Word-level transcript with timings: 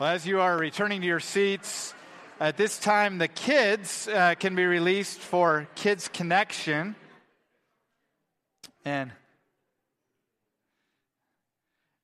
Well, 0.00 0.08
as 0.08 0.26
you 0.26 0.40
are 0.40 0.56
returning 0.56 1.02
to 1.02 1.06
your 1.06 1.20
seats, 1.20 1.92
at 2.40 2.56
this 2.56 2.78
time 2.78 3.18
the 3.18 3.28
kids 3.28 4.08
uh, 4.08 4.34
can 4.34 4.54
be 4.54 4.64
released 4.64 5.18
for 5.18 5.68
Kids 5.74 6.08
Connection. 6.08 6.94
And 8.82 9.12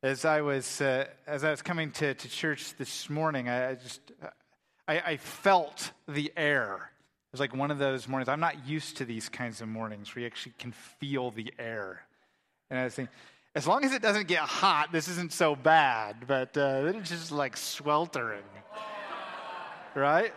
as 0.02 0.27
I 0.27 0.42
was 0.42 0.83
uh, 0.83 1.06
as 1.27 1.42
I 1.42 1.50
was 1.50 1.62
coming 1.62 1.91
to, 1.92 2.12
to 2.12 2.28
church 2.28 2.74
this 2.77 3.08
morning, 3.08 3.48
I, 3.48 3.70
I 3.70 3.74
just 3.77 4.02
I, 4.86 4.98
I, 4.98 5.17
felt 5.17 5.91
the 6.06 6.30
air. 6.36 6.74
It 6.74 7.33
was 7.33 7.41
like 7.41 7.56
one 7.56 7.70
of 7.70 7.78
those 7.78 8.06
mornings. 8.06 8.28
I'm 8.28 8.41
not 8.41 8.69
used 8.69 8.98
to 8.98 9.06
these 9.06 9.30
kinds 9.30 9.62
of 9.62 9.69
mornings 9.69 10.14
where 10.14 10.20
you 10.20 10.27
actually 10.27 10.52
can 10.58 10.72
feel 11.01 11.30
the 11.30 11.51
air. 11.58 12.02
And 12.68 12.78
I 12.78 12.84
was 12.84 12.95
thinking, 12.95 13.14
as 13.56 13.67
long 13.67 13.84
as 13.86 13.92
it 13.92 14.02
doesn't 14.02 14.28
get 14.28 14.40
hot, 14.40 14.92
this 14.92 15.08
isn't 15.08 15.33
so 15.33 15.56
bad. 15.56 16.27
But 16.27 16.56
uh, 16.58 16.83
then 16.83 16.96
it's 16.96 17.08
just 17.08 17.33
like 17.33 17.56
sweltering, 17.56 18.44
right? 19.94 20.33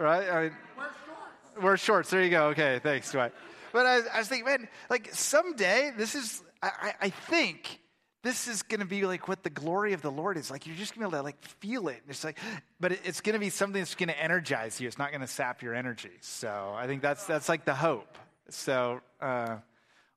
Right? 0.00 0.28
I 0.30 0.42
mean, 0.42 0.56
wear 0.76 0.86
shorts. 0.86 1.62
Wear 1.62 1.76
shorts. 1.76 2.10
There 2.10 2.22
you 2.22 2.30
go. 2.30 2.46
Okay, 2.48 2.80
thanks, 2.82 3.12
Dwight. 3.12 3.32
But 3.70 3.84
I, 3.84 3.98
I 4.14 4.18
was 4.18 4.28
thinking, 4.28 4.46
man, 4.46 4.68
like 4.88 5.10
someday 5.12 5.92
this 5.96 6.14
is. 6.14 6.42
I, 6.60 6.94
I 7.00 7.10
think 7.10 7.80
this 8.24 8.48
is 8.48 8.62
going 8.62 8.80
to 8.80 8.86
be 8.86 9.06
like 9.06 9.28
what 9.28 9.44
the 9.44 9.50
glory 9.50 9.92
of 9.92 10.00
the 10.00 10.10
Lord 10.10 10.36
is. 10.36 10.50
Like 10.50 10.66
you're 10.66 10.74
just 10.74 10.94
going 10.94 11.04
to 11.04 11.10
be 11.10 11.16
able 11.16 11.22
to 11.22 11.24
like 11.24 11.40
feel 11.60 11.88
it. 11.88 12.02
It's 12.08 12.24
like, 12.24 12.38
but 12.80 12.92
it's 12.92 13.20
going 13.20 13.34
to 13.34 13.38
be 13.38 13.50
something 13.50 13.80
that's 13.80 13.94
going 13.94 14.08
to 14.08 14.20
energize 14.20 14.80
you. 14.80 14.88
It's 14.88 14.98
not 14.98 15.10
going 15.10 15.20
to 15.20 15.28
sap 15.28 15.62
your 15.62 15.74
energy. 15.74 16.16
So 16.22 16.74
I 16.76 16.86
think 16.86 17.02
that's 17.02 17.26
that's 17.26 17.48
like 17.48 17.66
the 17.66 17.74
hope. 17.74 18.16
So, 18.48 19.02
uh, 19.20 19.58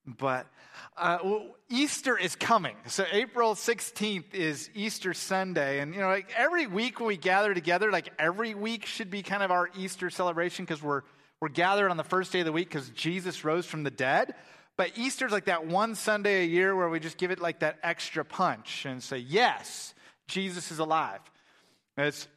but 0.05 0.47
uh, 0.97 1.19
well, 1.23 1.45
Easter 1.69 2.17
is 2.17 2.35
coming. 2.35 2.75
So 2.87 3.05
April 3.11 3.55
16th 3.55 4.33
is 4.33 4.69
Easter 4.73 5.13
Sunday. 5.13 5.79
And, 5.79 5.93
you 5.93 6.01
know, 6.01 6.07
like 6.07 6.31
every 6.35 6.67
week 6.67 6.99
when 6.99 7.07
we 7.07 7.17
gather 7.17 7.53
together, 7.53 7.91
like 7.91 8.09
every 8.19 8.53
week 8.55 8.85
should 8.85 9.09
be 9.09 9.23
kind 9.23 9.43
of 9.43 9.51
our 9.51 9.69
Easter 9.77 10.09
celebration 10.09 10.65
because 10.65 10.81
we're, 10.81 11.03
we're 11.39 11.49
gathered 11.49 11.89
on 11.89 11.97
the 11.97 12.03
first 12.03 12.31
day 12.31 12.39
of 12.39 12.45
the 12.45 12.51
week 12.51 12.69
because 12.69 12.89
Jesus 12.89 13.43
rose 13.43 13.65
from 13.65 13.83
the 13.83 13.91
dead. 13.91 14.35
But 14.77 14.97
Easter's 14.97 15.31
like 15.31 15.45
that 15.45 15.65
one 15.65 15.95
Sunday 15.95 16.43
a 16.43 16.47
year 16.47 16.75
where 16.75 16.89
we 16.89 16.99
just 16.99 17.17
give 17.17 17.31
it 17.31 17.39
like 17.39 17.59
that 17.59 17.77
extra 17.83 18.25
punch 18.25 18.85
and 18.85 19.01
say, 19.01 19.17
yes, 19.17 19.93
Jesus 20.27 20.71
is 20.71 20.79
alive. 20.79 21.19
It's 21.97 22.27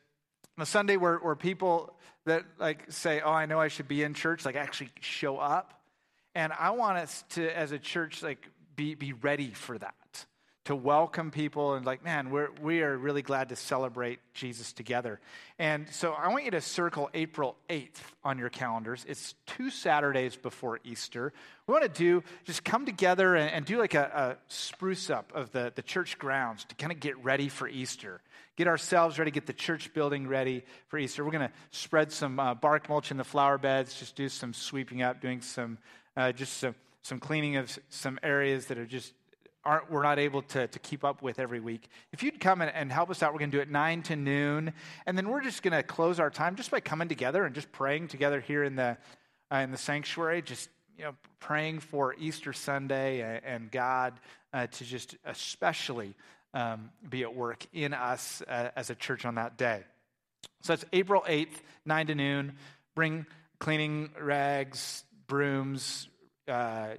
a 0.58 0.66
Sunday 0.66 0.96
where, 0.96 1.16
where 1.16 1.36
people 1.36 1.96
that 2.26 2.44
like 2.58 2.90
say, 2.90 3.20
oh, 3.20 3.30
I 3.30 3.46
know 3.46 3.60
I 3.60 3.68
should 3.68 3.88
be 3.88 4.02
in 4.02 4.14
church, 4.14 4.44
like 4.44 4.56
actually 4.56 4.90
show 5.00 5.38
up 5.38 5.83
and 6.34 6.52
I 6.52 6.70
want 6.70 6.98
us 6.98 7.24
to, 7.30 7.56
as 7.56 7.72
a 7.72 7.78
church, 7.78 8.22
like 8.22 8.48
be, 8.76 8.94
be 8.94 9.12
ready 9.12 9.50
for 9.50 9.78
that. 9.78 9.94
To 10.66 10.74
welcome 10.74 11.30
people 11.30 11.74
and 11.74 11.84
like, 11.84 12.02
man, 12.02 12.30
we're 12.30 12.48
we 12.62 12.80
are 12.80 12.96
really 12.96 13.20
glad 13.20 13.50
to 13.50 13.56
celebrate 13.56 14.18
Jesus 14.32 14.72
together. 14.72 15.20
And 15.58 15.86
so 15.90 16.12
I 16.12 16.28
want 16.28 16.46
you 16.46 16.52
to 16.52 16.62
circle 16.62 17.10
April 17.12 17.56
8th 17.68 18.00
on 18.24 18.38
your 18.38 18.48
calendars. 18.48 19.04
It's 19.06 19.34
two 19.44 19.68
Saturdays 19.68 20.36
before 20.36 20.80
Easter. 20.82 21.34
We 21.66 21.72
want 21.72 21.84
to 21.84 21.90
do 21.90 22.22
just 22.44 22.64
come 22.64 22.86
together 22.86 23.34
and, 23.34 23.50
and 23.50 23.66
do 23.66 23.78
like 23.78 23.92
a, 23.92 24.04
a 24.04 24.36
spruce 24.48 25.10
up 25.10 25.32
of 25.34 25.52
the, 25.52 25.70
the 25.74 25.82
church 25.82 26.16
grounds 26.16 26.64
to 26.64 26.74
kind 26.76 26.92
of 26.92 26.98
get 26.98 27.22
ready 27.22 27.50
for 27.50 27.68
Easter 27.68 28.22
get 28.56 28.68
ourselves 28.68 29.18
ready, 29.18 29.30
get 29.30 29.46
the 29.46 29.52
church 29.52 29.92
building 29.94 30.28
ready 30.28 30.64
for 30.86 30.98
Easter. 30.98 31.24
We're 31.24 31.32
going 31.32 31.48
to 31.48 31.54
spread 31.70 32.12
some 32.12 32.38
uh, 32.38 32.54
bark 32.54 32.88
mulch 32.88 33.10
in 33.10 33.16
the 33.16 33.24
flower 33.24 33.58
beds, 33.58 33.98
just 33.98 34.14
do 34.16 34.28
some 34.28 34.54
sweeping 34.54 35.02
up, 35.02 35.20
doing 35.20 35.40
some 35.40 35.78
uh, 36.16 36.32
just 36.32 36.58
some, 36.58 36.74
some 37.02 37.20
cleaning 37.20 37.56
of 37.56 37.78
some 37.88 38.18
areas 38.22 38.66
that 38.66 38.78
are 38.78 38.86
just 38.86 39.12
aren't 39.64 39.90
we're 39.90 40.02
not 40.02 40.18
able 40.18 40.42
to, 40.42 40.66
to 40.66 40.78
keep 40.78 41.04
up 41.04 41.22
with 41.22 41.38
every 41.38 41.60
week. 41.60 41.88
If 42.12 42.22
you'd 42.22 42.40
come 42.40 42.60
and, 42.60 42.70
and 42.74 42.92
help 42.92 43.10
us 43.10 43.22
out 43.22 43.32
we're 43.32 43.38
going 43.38 43.50
to 43.50 43.56
do 43.56 43.62
it 43.62 43.70
9 43.70 44.02
to 44.04 44.16
noon 44.16 44.72
and 45.06 45.16
then 45.16 45.28
we're 45.28 45.42
just 45.42 45.62
going 45.62 45.72
to 45.72 45.82
close 45.82 46.20
our 46.20 46.30
time 46.30 46.56
just 46.56 46.70
by 46.70 46.80
coming 46.80 47.08
together 47.08 47.44
and 47.44 47.54
just 47.54 47.72
praying 47.72 48.08
together 48.08 48.40
here 48.40 48.64
in 48.64 48.76
the 48.76 48.96
uh, 49.52 49.56
in 49.56 49.70
the 49.70 49.78
sanctuary 49.78 50.42
just 50.42 50.68
you 50.98 51.04
know 51.04 51.14
praying 51.40 51.80
for 51.80 52.14
easter 52.18 52.52
sunday 52.52 53.40
and, 53.44 53.70
god 53.70 54.14
uh, 54.52 54.66
to 54.66 54.84
just 54.84 55.16
especially 55.24 56.14
um, 56.52 56.90
be 57.08 57.22
at 57.22 57.34
work 57.34 57.66
in 57.72 57.94
us 57.94 58.42
uh, 58.46 58.70
as 58.76 58.90
a 58.90 58.94
church 58.94 59.24
on 59.24 59.34
that 59.34 59.56
day. 59.56 59.82
So 60.62 60.72
it's 60.74 60.84
april 60.92 61.24
8th 61.26 61.56
9 61.84 62.06
to 62.08 62.14
noon. 62.14 62.52
Bring 62.94 63.26
cleaning 63.58 64.10
rags 64.20 65.04
brooms, 65.34 66.08
uh, 66.46 66.90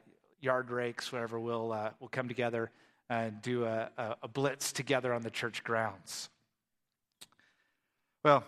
yard 0.42 0.70
rakes, 0.70 1.10
whatever, 1.10 1.40
we'll, 1.40 1.72
uh, 1.72 1.92
we'll 2.02 2.10
come 2.10 2.28
together 2.28 2.70
and 3.10 3.42
do 3.42 3.64
a, 3.64 3.90
a, 4.22 4.28
blitz 4.28 4.74
together 4.74 5.14
on 5.14 5.22
the 5.22 5.30
church 5.30 5.64
grounds. 5.64 6.30
Well, 8.26 8.44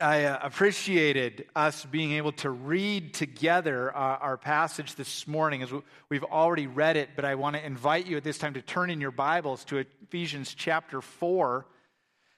I 0.00 0.24
uh, 0.24 0.40
appreciated 0.42 1.46
us 1.54 1.84
being 1.84 2.14
able 2.14 2.32
to 2.32 2.50
read 2.50 3.14
together 3.14 3.96
uh, 3.96 4.16
our 4.16 4.36
passage 4.36 4.96
this 4.96 5.28
morning 5.28 5.62
as 5.62 5.70
we've 6.08 6.24
already 6.24 6.66
read 6.66 6.96
it, 6.96 7.10
but 7.14 7.24
I 7.24 7.36
want 7.36 7.54
to 7.54 7.64
invite 7.64 8.06
you 8.08 8.16
at 8.16 8.24
this 8.24 8.38
time 8.38 8.54
to 8.54 8.62
turn 8.62 8.90
in 8.90 9.00
your 9.00 9.12
Bibles 9.12 9.64
to 9.66 9.84
Ephesians 10.02 10.54
chapter 10.54 11.00
4. 11.00 11.68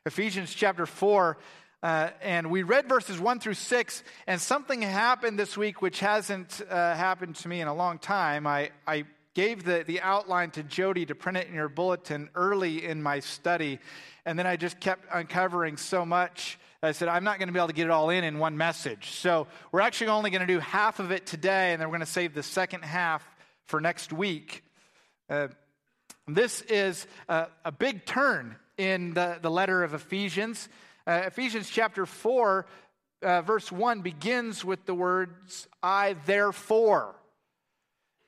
Ephesians 0.05 0.52
chapter 0.52 0.85
4 0.85 1.38
uh, 1.84 2.08
and 2.22 2.50
we 2.50 2.62
read 2.62 2.88
verses 2.88 3.20
1 3.20 3.40
through 3.40 3.52
6, 3.52 4.02
and 4.26 4.40
something 4.40 4.81
happened 4.81 5.38
this 5.38 5.54
week 5.54 5.82
which 5.82 6.00
hasn't 6.00 6.62
uh, 6.70 6.94
happened 6.94 7.36
to 7.36 7.46
me 7.46 7.60
in 7.60 7.69
a 7.69 7.75
long 7.75 7.98
time. 7.98 8.46
I, 8.46 8.70
I 8.86 9.04
gave 9.34 9.64
the, 9.64 9.84
the 9.86 10.00
outline 10.00 10.50
to 10.52 10.62
Jody 10.62 11.04
to 11.04 11.14
print 11.14 11.36
it 11.36 11.46
in 11.46 11.52
your 11.52 11.69
bulletin 11.69 12.31
early 12.34 12.86
in 12.86 13.02
my 13.02 13.20
study, 13.20 13.81
and 14.25 14.38
then 14.38 14.46
I 14.46 14.56
just 14.56 14.81
kept 14.81 15.04
uncovering 15.12 15.76
so 15.76 16.06
much. 16.06 16.58
I 16.82 16.92
said, 16.92 17.08
I'm 17.08 17.22
not 17.22 17.38
going 17.38 17.48
to 17.48 17.52
be 17.52 17.58
able 17.58 17.69
to 17.69 17.75
get 17.75 17.84
it 17.84 17.90
all 17.90 18.08
in 18.08 18.25
in 18.25 18.38
one 18.38 18.56
message. 18.56 19.10
So 19.10 19.46
we're 19.70 19.82
actually 19.82 20.06
only 20.06 20.31
going 20.31 20.40
to 20.40 20.46
do 20.46 20.60
half 20.60 21.00
of 21.00 21.10
it 21.10 21.26
today, 21.26 21.72
and 21.75 21.82
then 21.82 21.88
we're 21.88 21.98
going 21.98 22.06
to 22.06 22.12
save 22.12 22.32
the 22.32 22.42
second 22.42 22.82
half 22.82 23.22
for 23.66 23.78
next 23.78 24.10
week. 24.10 24.64
Uh, 25.28 25.48
this 26.26 26.62
is 26.62 27.06
a, 27.28 27.48
a 27.62 27.72
big 27.72 28.06
turn 28.06 28.56
in 28.78 29.12
the, 29.12 29.38
the 29.42 29.50
letter 29.50 29.84
of 29.84 29.92
Ephesians. 29.92 30.66
Uh, 31.06 31.25
Ephesians 31.27 31.69
chapter 31.69 32.06
4, 32.06 32.67
uh, 33.23 33.43
verse 33.43 33.71
1 33.71 34.01
begins 34.01 34.65
with 34.65 34.87
the 34.87 34.95
words, 34.95 35.69
I 35.83 36.17
therefore. 36.25 37.15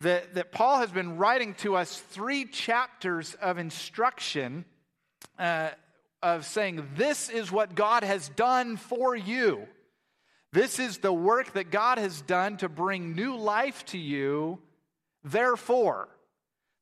That, 0.03 0.35
that 0.35 0.53
Paul 0.53 0.81
has 0.81 0.91
been 0.91 1.17
writing 1.17 1.55
to 1.55 1.75
us 1.75 1.99
three 1.99 2.45
chapters 2.45 3.35
of 3.41 3.57
instruction 3.57 4.67
uh, 5.39 5.71
of 6.23 6.45
saying, 6.45 6.87
This 6.97 7.31
is 7.31 7.51
what 7.51 7.75
God 7.75 8.05
has 8.05 8.29
done 8.29 8.77
for 8.77 9.17
you. 9.17 9.67
This 10.53 10.79
is 10.79 10.99
the 10.99 11.15
work 11.15 11.55
that 11.55 11.71
God 11.71 11.97
has 11.97 12.21
done 12.21 12.59
to 12.59 12.69
bring 12.69 13.15
new 13.15 13.37
life 13.37 13.87
to 13.87 13.99
you. 13.99 14.59
Therefore, 15.25 16.09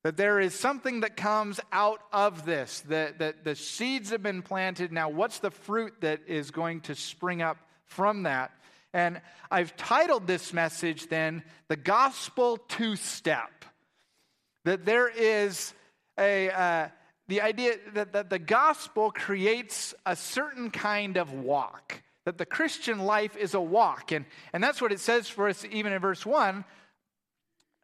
that 0.04 0.18
there 0.18 0.38
is 0.38 0.54
something 0.54 1.00
that 1.00 1.16
comes 1.16 1.58
out 1.72 2.00
of 2.12 2.44
this, 2.44 2.80
that, 2.82 3.18
that 3.18 3.42
the 3.42 3.56
seeds 3.56 4.10
have 4.10 4.22
been 4.22 4.42
planted. 4.42 4.92
Now, 4.92 5.08
what's 5.08 5.38
the 5.38 5.50
fruit 5.50 5.94
that 6.02 6.20
is 6.26 6.50
going 6.50 6.82
to 6.82 6.94
spring 6.94 7.40
up 7.40 7.56
from 7.86 8.24
that? 8.24 8.52
And 8.92 9.22
I've 9.50 9.74
titled 9.76 10.26
this 10.26 10.52
message 10.52 11.08
then, 11.08 11.42
The 11.68 11.76
Gospel 11.76 12.58
Two 12.68 12.96
Step. 12.96 13.64
That 14.66 14.84
there 14.84 15.08
is 15.08 15.72
a, 16.18 16.50
uh, 16.50 16.88
the 17.26 17.40
idea 17.40 17.76
that, 17.94 18.12
that 18.12 18.28
the 18.28 18.38
gospel 18.38 19.10
creates 19.10 19.94
a 20.04 20.14
certain 20.14 20.70
kind 20.70 21.16
of 21.16 21.32
walk, 21.32 22.02
that 22.26 22.36
the 22.36 22.46
Christian 22.46 23.00
life 23.00 23.36
is 23.38 23.54
a 23.54 23.60
walk. 23.60 24.12
And, 24.12 24.26
and 24.52 24.62
that's 24.62 24.82
what 24.82 24.92
it 24.92 25.00
says 25.00 25.28
for 25.28 25.48
us, 25.48 25.64
even 25.70 25.94
in 25.94 25.98
verse 25.98 26.26
1. 26.26 26.62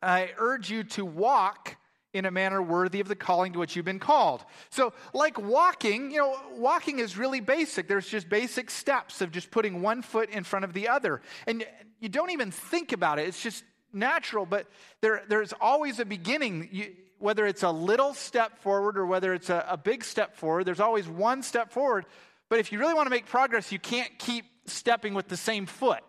I 0.02 0.30
urge 0.36 0.70
you 0.70 0.84
to 0.84 1.04
walk 1.04 1.76
in 2.12 2.24
a 2.24 2.30
manner 2.30 2.60
worthy 2.60 3.00
of 3.00 3.08
the 3.08 3.14
calling 3.14 3.52
to 3.52 3.58
which 3.58 3.76
you've 3.76 3.84
been 3.84 3.98
called. 3.98 4.44
So, 4.70 4.92
like 5.14 5.38
walking, 5.38 6.10
you 6.10 6.18
know, 6.18 6.36
walking 6.56 6.98
is 6.98 7.16
really 7.16 7.40
basic. 7.40 7.88
There's 7.88 8.08
just 8.08 8.28
basic 8.28 8.70
steps 8.70 9.20
of 9.20 9.30
just 9.30 9.50
putting 9.50 9.82
one 9.82 10.02
foot 10.02 10.30
in 10.30 10.44
front 10.44 10.64
of 10.64 10.72
the 10.72 10.88
other. 10.88 11.20
And 11.46 11.64
you 12.00 12.08
don't 12.08 12.30
even 12.30 12.50
think 12.50 12.92
about 12.92 13.18
it, 13.18 13.28
it's 13.28 13.42
just 13.42 13.64
natural, 13.92 14.46
but 14.46 14.66
there, 15.00 15.22
there's 15.28 15.52
always 15.60 16.00
a 16.00 16.04
beginning. 16.04 16.68
You, 16.72 16.92
whether 17.18 17.46
it's 17.46 17.62
a 17.62 17.70
little 17.70 18.14
step 18.14 18.58
forward 18.60 18.96
or 18.96 19.04
whether 19.04 19.34
it's 19.34 19.50
a, 19.50 19.66
a 19.68 19.76
big 19.76 20.02
step 20.02 20.36
forward, 20.36 20.64
there's 20.64 20.80
always 20.80 21.06
one 21.06 21.42
step 21.42 21.70
forward. 21.70 22.06
But 22.48 22.60
if 22.60 22.72
you 22.72 22.78
really 22.78 22.94
want 22.94 23.06
to 23.06 23.10
make 23.10 23.26
progress, 23.26 23.70
you 23.70 23.78
can't 23.78 24.18
keep 24.18 24.46
stepping 24.66 25.12
with 25.14 25.28
the 25.28 25.36
same 25.36 25.66
foot 25.66 26.02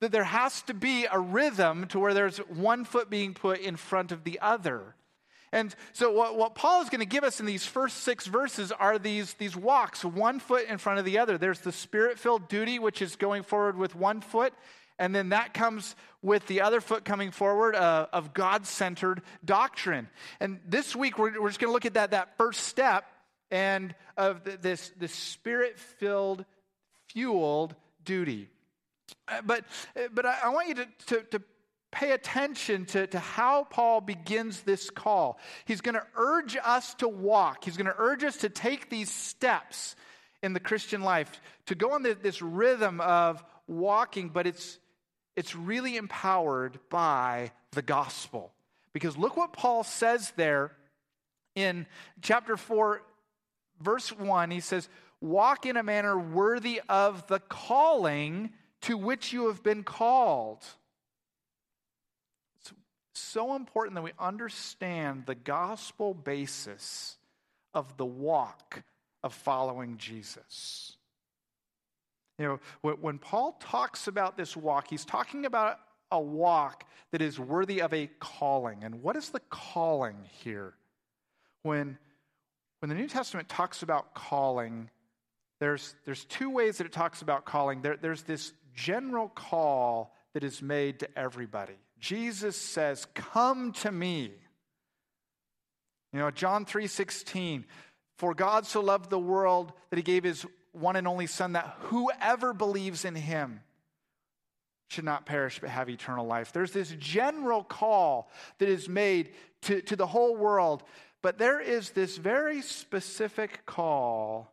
that 0.00 0.12
there 0.12 0.24
has 0.24 0.62
to 0.62 0.74
be 0.74 1.06
a 1.10 1.18
rhythm 1.18 1.86
to 1.88 1.98
where 1.98 2.14
there's 2.14 2.38
one 2.38 2.84
foot 2.84 3.10
being 3.10 3.34
put 3.34 3.60
in 3.60 3.76
front 3.76 4.12
of 4.12 4.24
the 4.24 4.38
other. 4.40 4.94
And 5.52 5.74
so, 5.92 6.12
what, 6.12 6.36
what 6.36 6.54
Paul 6.54 6.82
is 6.82 6.90
going 6.90 7.00
to 7.00 7.06
give 7.06 7.24
us 7.24 7.40
in 7.40 7.46
these 7.46 7.64
first 7.64 7.98
six 7.98 8.26
verses 8.26 8.72
are 8.72 8.98
these, 8.98 9.34
these 9.34 9.56
walks, 9.56 10.04
one 10.04 10.40
foot 10.40 10.66
in 10.66 10.78
front 10.78 10.98
of 10.98 11.04
the 11.04 11.18
other. 11.18 11.38
There's 11.38 11.60
the 11.60 11.72
spirit 11.72 12.18
filled 12.18 12.48
duty, 12.48 12.78
which 12.78 13.00
is 13.00 13.16
going 13.16 13.42
forward 13.42 13.76
with 13.76 13.94
one 13.94 14.20
foot. 14.20 14.52
And 14.98 15.14
then 15.14 15.28
that 15.28 15.54
comes 15.54 15.94
with 16.22 16.46
the 16.48 16.62
other 16.62 16.80
foot 16.80 17.04
coming 17.04 17.30
forward 17.30 17.76
uh, 17.76 18.08
of 18.12 18.34
God 18.34 18.66
centered 18.66 19.22
doctrine. 19.44 20.08
And 20.40 20.58
this 20.66 20.96
week, 20.96 21.18
we're, 21.18 21.40
we're 21.40 21.48
just 21.48 21.60
going 21.60 21.70
to 21.70 21.72
look 21.72 21.86
at 21.86 21.94
that, 21.94 22.10
that 22.10 22.36
first 22.36 22.64
step 22.64 23.04
and 23.50 23.94
of 24.16 24.42
this, 24.60 24.92
this 24.98 25.12
spirit 25.12 25.78
filled, 25.78 26.44
fueled 27.08 27.74
duty. 28.04 28.48
Uh, 29.26 29.40
but, 29.44 29.64
uh, 29.96 30.08
but 30.12 30.26
I, 30.26 30.38
I 30.44 30.48
want 30.50 30.68
you 30.68 30.74
to, 30.74 30.88
to, 31.06 31.20
to 31.30 31.42
pay 31.90 32.12
attention 32.12 32.84
to, 32.86 33.06
to 33.06 33.18
how 33.18 33.64
Paul 33.64 34.00
begins 34.00 34.62
this 34.62 34.90
call. 34.90 35.38
He's 35.64 35.80
going 35.80 35.94
to 35.94 36.06
urge 36.16 36.56
us 36.62 36.94
to 36.94 37.08
walk, 37.08 37.64
he's 37.64 37.76
going 37.76 37.86
to 37.86 37.94
urge 37.98 38.24
us 38.24 38.38
to 38.38 38.48
take 38.48 38.90
these 38.90 39.10
steps 39.10 39.96
in 40.42 40.52
the 40.52 40.60
Christian 40.60 41.02
life, 41.02 41.40
to 41.66 41.74
go 41.74 41.92
on 41.92 42.02
this 42.02 42.40
rhythm 42.40 43.00
of 43.00 43.42
walking, 43.66 44.28
but 44.28 44.46
it's, 44.46 44.78
it's 45.36 45.56
really 45.56 45.96
empowered 45.96 46.78
by 46.90 47.50
the 47.72 47.82
gospel. 47.82 48.52
Because 48.92 49.16
look 49.16 49.36
what 49.36 49.52
Paul 49.52 49.84
says 49.84 50.32
there 50.36 50.72
in 51.54 51.86
chapter 52.22 52.56
4, 52.56 53.02
verse 53.80 54.10
1. 54.10 54.50
He 54.50 54.60
says, 54.60 54.88
Walk 55.20 55.66
in 55.66 55.76
a 55.76 55.82
manner 55.82 56.16
worthy 56.16 56.80
of 56.88 57.26
the 57.26 57.40
calling 57.40 58.50
to 58.82 58.96
which 58.96 59.32
you 59.32 59.48
have 59.48 59.64
been 59.64 59.82
called. 59.82 60.64
So 63.18 63.56
important 63.56 63.94
that 63.96 64.02
we 64.02 64.12
understand 64.18 65.24
the 65.26 65.34
gospel 65.34 66.14
basis 66.14 67.16
of 67.74 67.96
the 67.96 68.06
walk 68.06 68.82
of 69.22 69.34
following 69.34 69.96
Jesus. 69.98 70.96
You 72.38 72.60
know, 72.82 72.94
when 73.00 73.18
Paul 73.18 73.58
talks 73.60 74.06
about 74.06 74.36
this 74.36 74.56
walk, 74.56 74.88
he's 74.88 75.04
talking 75.04 75.44
about 75.44 75.80
a 76.12 76.20
walk 76.20 76.84
that 77.10 77.20
is 77.20 77.38
worthy 77.38 77.82
of 77.82 77.92
a 77.92 78.08
calling. 78.20 78.84
And 78.84 79.02
what 79.02 79.16
is 79.16 79.30
the 79.30 79.40
calling 79.50 80.16
here? 80.44 80.74
When, 81.62 81.98
when 82.78 82.88
the 82.88 82.94
New 82.94 83.08
Testament 83.08 83.48
talks 83.48 83.82
about 83.82 84.14
calling, 84.14 84.90
there's, 85.58 85.96
there's 86.04 86.24
two 86.26 86.50
ways 86.50 86.78
that 86.78 86.86
it 86.86 86.92
talks 86.92 87.20
about 87.20 87.44
calling. 87.44 87.82
There, 87.82 87.96
there's 87.96 88.22
this 88.22 88.52
general 88.74 89.28
call 89.28 90.14
that 90.34 90.44
is 90.44 90.62
made 90.62 91.00
to 91.00 91.18
everybody. 91.18 91.76
Jesus 92.00 92.56
says, 92.56 93.06
Come 93.14 93.72
to 93.72 93.92
me. 93.92 94.32
You 96.12 96.20
know, 96.20 96.30
John 96.30 96.64
3 96.64 96.86
16, 96.86 97.64
for 98.16 98.34
God 98.34 98.66
so 98.66 98.80
loved 98.80 99.10
the 99.10 99.18
world 99.18 99.72
that 99.90 99.96
he 99.96 100.02
gave 100.02 100.24
his 100.24 100.46
one 100.72 100.96
and 100.96 101.08
only 101.08 101.26
Son, 101.26 101.52
that 101.52 101.76
whoever 101.80 102.54
believes 102.54 103.04
in 103.04 103.14
him 103.14 103.60
should 104.88 105.04
not 105.04 105.26
perish 105.26 105.58
but 105.60 105.70
have 105.70 105.90
eternal 105.90 106.26
life. 106.26 106.52
There's 106.52 106.72
this 106.72 106.94
general 106.98 107.62
call 107.62 108.30
that 108.58 108.68
is 108.68 108.88
made 108.88 109.32
to, 109.62 109.82
to 109.82 109.96
the 109.96 110.06
whole 110.06 110.34
world, 110.34 110.82
but 111.22 111.36
there 111.36 111.60
is 111.60 111.90
this 111.90 112.16
very 112.16 112.62
specific 112.62 113.66
call 113.66 114.52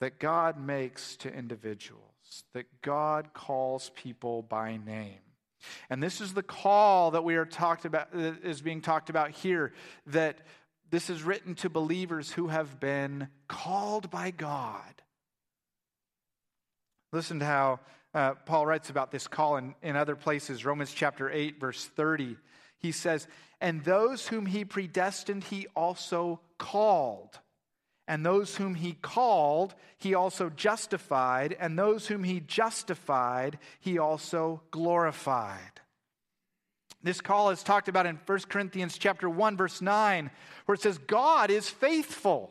that 0.00 0.18
God 0.18 0.58
makes 0.58 1.16
to 1.16 1.32
individuals, 1.32 2.44
that 2.54 2.66
God 2.80 3.32
calls 3.34 3.90
people 3.94 4.42
by 4.42 4.78
name. 4.78 5.25
And 5.90 6.02
this 6.02 6.20
is 6.20 6.34
the 6.34 6.42
call 6.42 7.12
that 7.12 7.24
we 7.24 7.36
are 7.36 7.44
talked 7.44 7.84
about 7.84 8.12
that 8.12 8.44
is 8.44 8.60
being 8.60 8.80
talked 8.80 9.10
about 9.10 9.30
here 9.30 9.72
that 10.06 10.38
this 10.90 11.10
is 11.10 11.22
written 11.22 11.54
to 11.56 11.68
believers 11.70 12.30
who 12.30 12.48
have 12.48 12.78
been 12.80 13.28
called 13.48 14.10
by 14.10 14.30
God. 14.30 15.02
Listen 17.12 17.40
to 17.40 17.46
how 17.46 17.80
uh, 18.14 18.34
Paul 18.34 18.66
writes 18.66 18.90
about 18.90 19.10
this 19.10 19.26
call 19.28 19.56
in, 19.56 19.74
in 19.82 19.96
other 19.96 20.16
places. 20.16 20.64
Romans 20.64 20.92
chapter 20.92 21.30
8, 21.30 21.60
verse 21.60 21.84
30. 21.84 22.36
He 22.78 22.92
says, 22.92 23.26
And 23.60 23.84
those 23.84 24.28
whom 24.28 24.46
he 24.46 24.64
predestined, 24.64 25.44
he 25.44 25.66
also 25.74 26.40
called. 26.58 27.38
And 28.08 28.24
those 28.24 28.56
whom 28.56 28.74
he 28.74 28.92
called, 28.92 29.74
he 29.98 30.14
also 30.14 30.50
justified. 30.50 31.56
And 31.58 31.78
those 31.78 32.06
whom 32.06 32.22
he 32.24 32.40
justified, 32.40 33.58
he 33.80 33.98
also 33.98 34.62
glorified. 34.70 35.80
This 37.02 37.20
call 37.20 37.50
is 37.50 37.62
talked 37.62 37.88
about 37.88 38.06
in 38.06 38.18
1 38.26 38.38
Corinthians 38.48 38.98
chapter 38.98 39.30
1 39.30 39.56
verse 39.56 39.80
9 39.80 40.30
where 40.64 40.74
it 40.74 40.80
says 40.80 40.98
God 40.98 41.50
is 41.50 41.68
faithful 41.68 42.50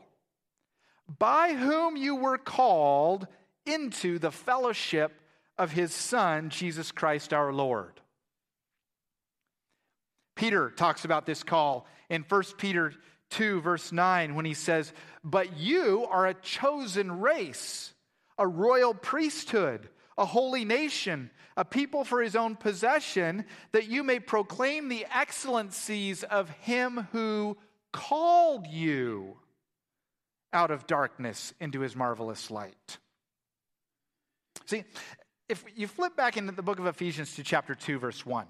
by 1.19 1.53
whom 1.53 1.97
you 1.97 2.15
were 2.15 2.37
called 2.37 3.27
into 3.65 4.17
the 4.17 4.31
fellowship 4.31 5.11
of 5.57 5.71
his 5.71 5.93
son 5.93 6.49
Jesus 6.49 6.93
Christ 6.93 7.33
our 7.33 7.51
Lord. 7.51 7.99
Peter 10.35 10.69
talks 10.69 11.03
about 11.03 11.25
this 11.25 11.43
call 11.43 11.85
in 12.09 12.23
1 12.27 12.43
Peter 12.57 12.93
2 13.31 13.61
verse 13.61 13.91
9 13.91 14.35
when 14.35 14.45
he 14.45 14.53
says, 14.53 14.93
"But 15.23 15.57
you 15.57 16.05
are 16.05 16.25
a 16.27 16.33
chosen 16.33 17.19
race, 17.19 17.93
a 18.37 18.47
royal 18.47 18.93
priesthood, 18.93 19.89
a 20.17 20.25
holy 20.25 20.65
nation, 20.65 21.31
a 21.57 21.65
people 21.65 22.03
for 22.03 22.21
his 22.21 22.35
own 22.35 22.55
possession, 22.55 23.45
that 23.71 23.87
you 23.87 24.03
may 24.03 24.19
proclaim 24.19 24.87
the 24.87 25.05
excellencies 25.13 26.23
of 26.23 26.49
him 26.49 27.07
who 27.11 27.57
called 27.91 28.67
you 28.67 29.39
out 30.53 30.71
of 30.71 30.87
darkness 30.87 31.53
into 31.59 31.81
his 31.81 31.95
marvelous 31.95 32.49
light. 32.49 32.97
See, 34.65 34.83
if 35.47 35.63
you 35.75 35.87
flip 35.87 36.15
back 36.15 36.37
into 36.37 36.51
the 36.51 36.63
book 36.63 36.79
of 36.79 36.87
Ephesians 36.87 37.35
to 37.35 37.43
chapter 37.43 37.75
2, 37.75 37.99
verse 37.99 38.25
1, 38.25 38.47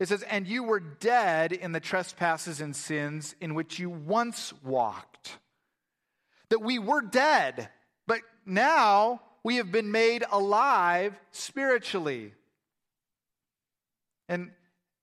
it 0.00 0.08
says, 0.08 0.22
And 0.22 0.48
you 0.48 0.64
were 0.64 0.80
dead 0.80 1.52
in 1.52 1.72
the 1.72 1.80
trespasses 1.80 2.60
and 2.60 2.74
sins 2.74 3.36
in 3.40 3.54
which 3.54 3.78
you 3.78 3.90
once 3.90 4.52
walked. 4.64 5.38
That 6.48 6.62
we 6.62 6.78
were 6.78 7.02
dead, 7.02 7.68
but 8.08 8.22
now 8.44 9.20
we 9.44 9.56
have 9.56 9.70
been 9.70 9.92
made 9.92 10.24
alive 10.32 11.14
spiritually. 11.30 12.32
And 14.28 14.50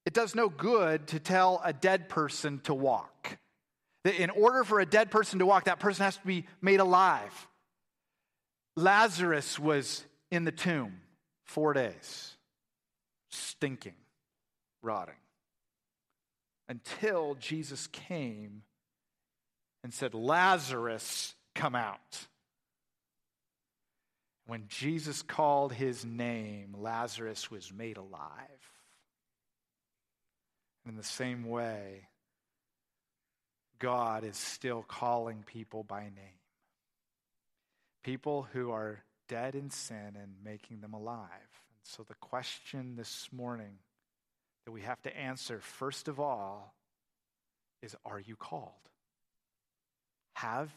it 0.04 0.12
does 0.12 0.34
no 0.34 0.48
good 0.48 1.06
to 1.08 1.20
tell 1.20 1.62
a 1.64 1.72
dead 1.72 2.08
person 2.08 2.60
to 2.64 2.74
walk. 2.74 3.38
That 4.04 4.20
in 4.20 4.30
order 4.30 4.64
for 4.64 4.80
a 4.80 4.86
dead 4.86 5.10
person 5.10 5.38
to 5.38 5.46
walk, 5.46 5.64
that 5.64 5.80
person 5.80 6.04
has 6.04 6.16
to 6.16 6.26
be 6.26 6.44
made 6.60 6.80
alive. 6.80 7.46
Lazarus 8.76 9.58
was 9.58 10.04
in 10.30 10.44
the 10.44 10.52
tomb 10.52 11.00
four 11.44 11.72
days, 11.72 12.36
stinking, 13.30 13.94
rotting, 14.82 15.14
until 16.68 17.34
Jesus 17.36 17.86
came 17.88 18.62
and 19.82 19.92
said, 19.92 20.14
Lazarus, 20.14 21.34
come 21.54 21.74
out. 21.74 22.26
When 24.46 24.64
Jesus 24.68 25.22
called 25.22 25.72
his 25.72 26.04
name, 26.04 26.74
Lazarus 26.78 27.50
was 27.50 27.72
made 27.72 27.96
alive. 27.96 28.72
In 30.86 30.96
the 30.96 31.02
same 31.02 31.44
way, 31.44 32.08
God 33.78 34.24
is 34.24 34.36
still 34.36 34.82
calling 34.88 35.44
people 35.46 35.84
by 35.84 36.04
name. 36.04 36.40
People 38.02 38.48
who 38.52 38.70
are 38.70 39.02
dead 39.28 39.54
in 39.54 39.70
sin 39.70 40.16
and 40.20 40.32
making 40.42 40.80
them 40.80 40.94
alive. 40.94 41.28
And 41.28 41.80
so 41.82 42.02
the 42.02 42.14
question 42.14 42.96
this 42.96 43.28
morning 43.30 43.78
that 44.68 44.72
we 44.72 44.82
have 44.82 45.00
to 45.00 45.16
answer, 45.16 45.60
first 45.60 46.08
of 46.08 46.20
all, 46.20 46.74
is 47.80 47.96
Are 48.04 48.20
you 48.20 48.36
called? 48.36 48.74
Have 50.34 50.70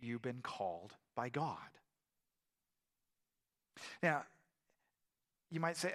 you 0.00 0.18
been 0.18 0.40
called 0.42 0.94
by 1.16 1.30
God? 1.30 1.56
Now, 4.02 4.24
you 5.50 5.60
might 5.60 5.78
say, 5.78 5.94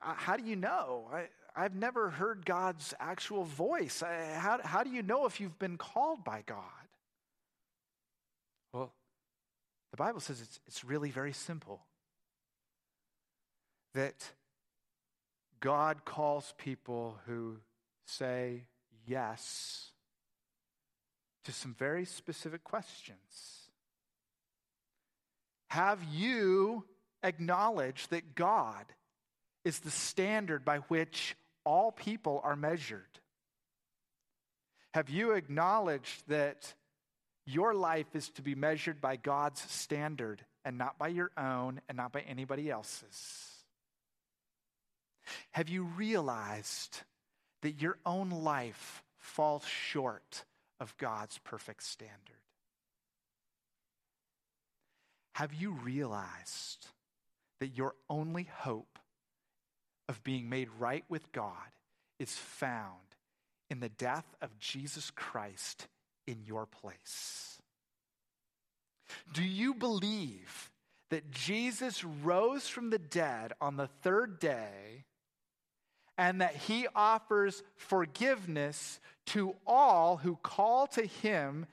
How 0.00 0.38
do 0.38 0.44
you 0.44 0.56
know? 0.56 1.10
I, 1.12 1.26
I've 1.54 1.74
never 1.74 2.08
heard 2.08 2.46
God's 2.46 2.94
actual 2.98 3.44
voice. 3.44 4.00
How, 4.00 4.58
how 4.64 4.82
do 4.82 4.88
you 4.88 5.02
know 5.02 5.26
if 5.26 5.42
you've 5.42 5.58
been 5.58 5.76
called 5.76 6.24
by 6.24 6.42
God? 6.46 6.62
Well, 8.72 8.94
the 9.90 9.98
Bible 9.98 10.20
says 10.20 10.40
it's, 10.40 10.58
it's 10.66 10.84
really 10.86 11.10
very 11.10 11.34
simple 11.34 11.82
that 13.92 14.32
God 15.60 16.04
calls 16.04 16.54
people 16.58 17.18
who 17.26 17.56
say 18.04 18.64
yes 19.06 19.90
to 21.44 21.52
some 21.52 21.74
very 21.78 22.04
specific 22.04 22.64
questions. 22.64 23.70
Have 25.70 26.02
you 26.12 26.84
acknowledged 27.22 28.10
that 28.10 28.34
God 28.34 28.84
is 29.64 29.80
the 29.80 29.90
standard 29.90 30.64
by 30.64 30.78
which 30.88 31.36
all 31.64 31.92
people 31.92 32.40
are 32.44 32.56
measured? 32.56 33.20
Have 34.94 35.10
you 35.10 35.32
acknowledged 35.32 36.22
that 36.28 36.72
your 37.44 37.74
life 37.74 38.14
is 38.14 38.28
to 38.30 38.42
be 38.42 38.54
measured 38.54 39.00
by 39.00 39.16
God's 39.16 39.60
standard 39.60 40.44
and 40.64 40.78
not 40.78 40.98
by 40.98 41.08
your 41.08 41.30
own 41.36 41.80
and 41.88 41.96
not 41.96 42.12
by 42.12 42.20
anybody 42.20 42.70
else's? 42.70 43.55
Have 45.52 45.68
you 45.68 45.84
realized 45.84 47.02
that 47.62 47.80
your 47.80 47.98
own 48.04 48.30
life 48.30 49.02
falls 49.18 49.66
short 49.66 50.44
of 50.80 50.96
God's 50.98 51.38
perfect 51.38 51.82
standard? 51.82 52.42
Have 55.34 55.52
you 55.52 55.72
realized 55.72 56.86
that 57.60 57.76
your 57.76 57.94
only 58.08 58.48
hope 58.60 58.98
of 60.08 60.22
being 60.22 60.48
made 60.48 60.68
right 60.78 61.04
with 61.08 61.32
God 61.32 61.52
is 62.18 62.32
found 62.32 63.16
in 63.68 63.80
the 63.80 63.88
death 63.88 64.34
of 64.40 64.58
Jesus 64.58 65.10
Christ 65.10 65.88
in 66.26 66.42
your 66.44 66.66
place? 66.66 67.60
Do 69.32 69.42
you 69.42 69.74
believe 69.74 70.70
that 71.10 71.30
Jesus 71.30 72.02
rose 72.02 72.68
from 72.68 72.90
the 72.90 72.98
dead 72.98 73.52
on 73.60 73.76
the 73.76 73.86
third 73.86 74.38
day 74.38 75.04
and 76.18 76.40
that 76.40 76.54
he 76.54 76.86
offers 76.94 77.62
forgiveness 77.76 79.00
to 79.26 79.54
all 79.66 80.16
who 80.16 80.36
call 80.36 80.86
to 80.88 81.02
him 81.02 81.66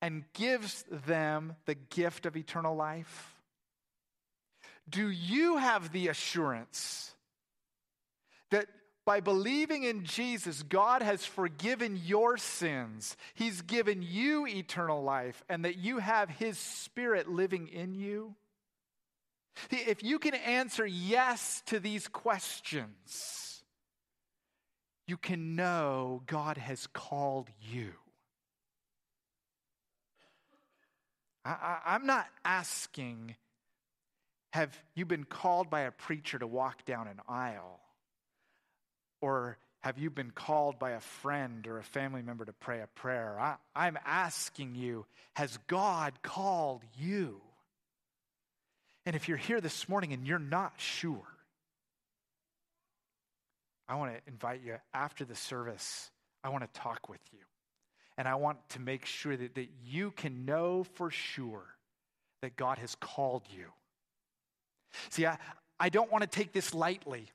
and 0.00 0.24
gives 0.34 0.84
them 1.06 1.56
the 1.66 1.74
gift 1.74 2.26
of 2.26 2.36
eternal 2.36 2.76
life? 2.76 3.34
Do 4.88 5.08
you 5.08 5.56
have 5.56 5.92
the 5.92 6.08
assurance 6.08 7.14
that 8.50 8.66
by 9.06 9.20
believing 9.20 9.82
in 9.82 10.04
Jesus, 10.04 10.62
God 10.62 11.02
has 11.02 11.24
forgiven 11.24 12.00
your 12.04 12.38
sins? 12.38 13.16
He's 13.34 13.60
given 13.62 14.02
you 14.02 14.46
eternal 14.46 15.02
life, 15.02 15.42
and 15.48 15.64
that 15.64 15.76
you 15.76 15.98
have 15.98 16.30
His 16.30 16.58
Spirit 16.58 17.28
living 17.28 17.68
in 17.68 17.94
you? 17.94 18.34
If 19.70 20.02
you 20.02 20.18
can 20.18 20.34
answer 20.34 20.86
yes 20.86 21.62
to 21.66 21.78
these 21.78 22.08
questions, 22.08 23.43
you 25.06 25.16
can 25.16 25.56
know 25.56 26.22
God 26.26 26.56
has 26.56 26.86
called 26.88 27.48
you. 27.60 27.92
I, 31.44 31.96
am 31.96 32.06
not 32.06 32.26
asking, 32.44 33.36
have 34.54 34.74
you 34.94 35.04
been 35.04 35.24
called 35.24 35.68
by 35.68 35.82
a 35.82 35.90
preacher 35.90 36.38
to 36.38 36.46
walk 36.46 36.86
down 36.86 37.06
an 37.06 37.20
aisle? 37.28 37.80
Or 39.20 39.58
have 39.80 39.98
you 39.98 40.08
been 40.08 40.30
called 40.30 40.78
by 40.78 40.92
a 40.92 41.00
friend 41.00 41.66
or 41.66 41.78
a 41.78 41.84
family 41.84 42.22
member 42.22 42.46
to 42.46 42.54
pray 42.54 42.80
a 42.80 42.86
prayer? 42.86 43.38
I, 43.38 43.56
I'm 43.76 43.98
asking 44.06 44.74
you, 44.74 45.04
has 45.34 45.58
God 45.66 46.14
called 46.22 46.82
you? 46.98 47.42
And 49.04 49.14
if 49.14 49.28
you're 49.28 49.36
here 49.36 49.60
this 49.60 49.86
morning 49.86 50.14
and 50.14 50.26
you're 50.26 50.38
not 50.38 50.72
sure, 50.78 51.33
I 53.88 53.96
want 53.96 54.14
to 54.14 54.20
invite 54.26 54.60
you 54.64 54.76
after 54.92 55.24
the 55.24 55.34
service. 55.34 56.10
I 56.42 56.48
want 56.48 56.64
to 56.64 56.80
talk 56.80 57.08
with 57.08 57.20
you. 57.32 57.40
And 58.16 58.28
I 58.28 58.36
want 58.36 58.58
to 58.70 58.80
make 58.80 59.06
sure 59.06 59.36
that, 59.36 59.54
that 59.56 59.68
you 59.84 60.10
can 60.12 60.44
know 60.44 60.84
for 60.84 61.10
sure 61.10 61.64
that 62.42 62.56
God 62.56 62.78
has 62.78 62.94
called 62.94 63.42
you. 63.50 63.66
See, 65.10 65.26
I, 65.26 65.38
I 65.80 65.88
don't 65.88 66.10
want 66.12 66.22
to 66.22 66.28
take 66.28 66.52
this 66.52 66.72
lightly. 66.72 67.26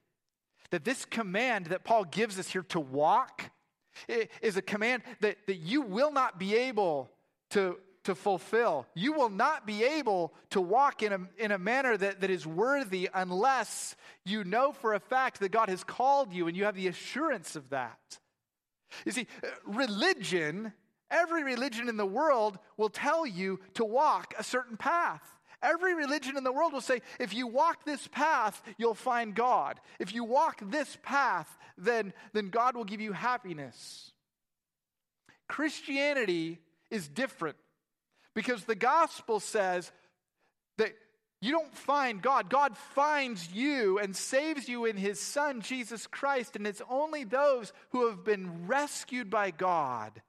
That 0.71 0.85
this 0.85 1.05
command 1.05 1.67
that 1.67 1.83
Paul 1.83 2.05
gives 2.05 2.39
us 2.39 2.47
here 2.47 2.63
to 2.69 2.79
walk 2.79 3.51
is 4.41 4.55
a 4.55 4.61
command 4.61 5.03
that, 5.19 5.37
that 5.47 5.55
you 5.55 5.81
will 5.81 6.11
not 6.11 6.39
be 6.39 6.55
able 6.55 7.09
to 7.51 7.77
to 8.09 8.15
fulfill. 8.15 8.87
You 8.95 9.13
will 9.13 9.29
not 9.29 9.67
be 9.67 9.83
able 9.83 10.33
to 10.49 10.59
walk 10.59 11.03
in 11.03 11.13
a, 11.13 11.19
in 11.37 11.51
a 11.51 11.59
manner 11.59 11.95
that, 11.95 12.21
that 12.21 12.31
is 12.31 12.45
worthy 12.45 13.07
unless 13.13 13.95
you 14.25 14.43
know 14.43 14.71
for 14.71 14.95
a 14.95 14.99
fact 14.99 15.41
that 15.41 15.51
God 15.51 15.69
has 15.69 15.83
called 15.83 16.33
you 16.33 16.47
and 16.47 16.57
you 16.57 16.63
have 16.63 16.75
the 16.75 16.87
assurance 16.87 17.55
of 17.55 17.69
that. 17.69 18.17
You 19.05 19.11
see, 19.11 19.27
uh, 19.43 19.47
religion, 19.67 20.73
every 21.11 21.43
religion 21.43 21.87
in 21.87 21.97
the 21.97 22.05
world 22.05 22.57
will 22.77 22.89
tell 22.89 23.27
you 23.27 23.59
to 23.75 23.85
walk 23.85 24.33
a 24.39 24.43
certain 24.43 24.75
path. 24.75 25.21
Every 25.61 25.93
religion 25.93 26.35
in 26.35 26.43
the 26.43 26.51
world 26.51 26.73
will 26.73 26.81
say, 26.81 27.03
if 27.19 27.31
you 27.31 27.45
walk 27.45 27.85
this 27.85 28.07
path, 28.07 28.59
you'll 28.79 28.95
find 28.95 29.35
God. 29.35 29.79
If 29.99 30.15
you 30.15 30.23
walk 30.23 30.61
this 30.63 30.97
path, 31.03 31.59
then, 31.77 32.13
then 32.33 32.49
God 32.49 32.75
will 32.75 32.85
give 32.85 33.01
you 33.01 33.13
happiness. 33.13 34.13
Christianity 35.47 36.57
is 36.89 37.07
different 37.07 37.57
because 38.39 38.63
the 38.63 38.73
gospel 38.73 39.41
says 39.41 39.91
that 40.77 40.93
you 41.41 41.51
don't 41.51 41.75
find 41.75 42.21
God. 42.21 42.49
God 42.49 42.77
finds 42.95 43.51
you 43.51 43.99
and 43.99 44.15
saves 44.15 44.69
you 44.69 44.85
in 44.85 44.95
his 44.95 45.19
son, 45.19 45.59
Jesus 45.59 46.07
Christ. 46.07 46.55
And 46.55 46.65
it's 46.65 46.81
only 46.89 47.25
those 47.25 47.73
who 47.89 48.07
have 48.07 48.23
been 48.23 48.65
rescued 48.65 49.29
by 49.29 49.51
God 49.51 50.21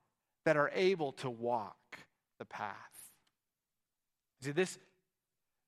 that 0.44 0.56
are 0.56 0.72
able 0.74 1.12
to 1.12 1.30
walk 1.30 1.76
the 2.40 2.44
path. 2.44 2.74
See, 4.42 4.50
this, 4.50 4.76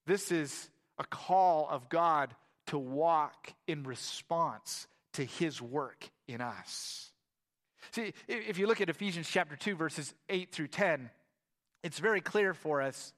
this 0.09 0.33
is 0.33 0.69
a 0.99 1.05
call 1.05 1.69
of 1.71 1.89
God 1.89 2.35
to 2.67 2.79
walk 2.79 3.55
in 3.69 3.85
response 3.85 4.89
to 5.13 5.25
his 5.25 5.63
work 5.63 6.11
in 6.27 6.41
us. 6.41 7.13
See, 7.93 8.15
if 8.27 8.59
you 8.59 8.67
look 8.67 8.81
at 8.81 8.89
Ephesians 8.89 9.29
chapter 9.31 9.55
2, 9.55 9.77
verses 9.77 10.13
8 10.29 10.51
through 10.51 10.69
10, 10.69 11.09
it's 11.83 11.99
very 11.99 12.21
clear 12.21 12.55
for 12.55 12.83
us. 12.83 13.13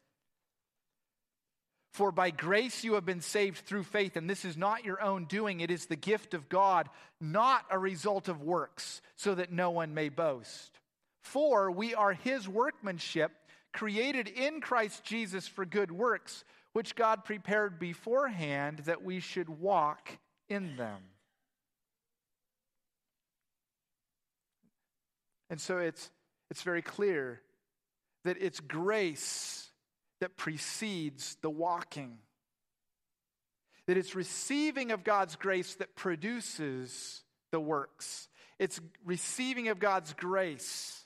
For 1.92 2.10
by 2.10 2.30
grace 2.30 2.82
you 2.82 2.94
have 2.94 3.04
been 3.04 3.20
saved 3.20 3.58
through 3.58 3.84
faith, 3.84 4.16
and 4.16 4.28
this 4.28 4.44
is 4.44 4.56
not 4.56 4.84
your 4.84 5.00
own 5.00 5.26
doing, 5.26 5.60
it 5.60 5.70
is 5.70 5.86
the 5.86 5.94
gift 5.94 6.34
of 6.34 6.48
God, 6.48 6.88
not 7.20 7.64
a 7.70 7.78
result 7.78 8.28
of 8.28 8.42
works, 8.42 9.00
so 9.14 9.34
that 9.36 9.52
no 9.52 9.70
one 9.70 9.94
may 9.94 10.08
boast. 10.08 10.80
For 11.22 11.70
we 11.70 11.94
are 11.94 12.12
his 12.12 12.48
workmanship, 12.48 13.30
created 13.72 14.26
in 14.28 14.60
Christ 14.60 15.04
Jesus 15.04 15.46
for 15.46 15.64
good 15.64 15.92
works, 15.92 16.44
which 16.72 16.96
God 16.96 17.24
prepared 17.24 17.78
beforehand 17.78 18.80
that 18.86 19.04
we 19.04 19.20
should 19.20 19.48
walk 19.48 20.18
in 20.48 20.76
them. 20.76 21.00
And 25.48 25.60
so 25.60 25.78
it's, 25.78 26.10
it's 26.50 26.62
very 26.62 26.82
clear 26.82 27.40
that 28.24 28.36
it's 28.40 28.60
grace 28.60 29.68
that 30.20 30.36
precedes 30.36 31.36
the 31.42 31.50
walking. 31.50 32.18
That 33.86 33.96
it's 33.96 34.14
receiving 34.14 34.92
of 34.92 35.04
God's 35.04 35.36
grace 35.36 35.74
that 35.76 35.94
produces 35.94 37.22
the 37.52 37.60
works. 37.60 38.28
It's 38.58 38.80
receiving 39.04 39.68
of 39.68 39.78
God's 39.78 40.14
grace 40.14 41.04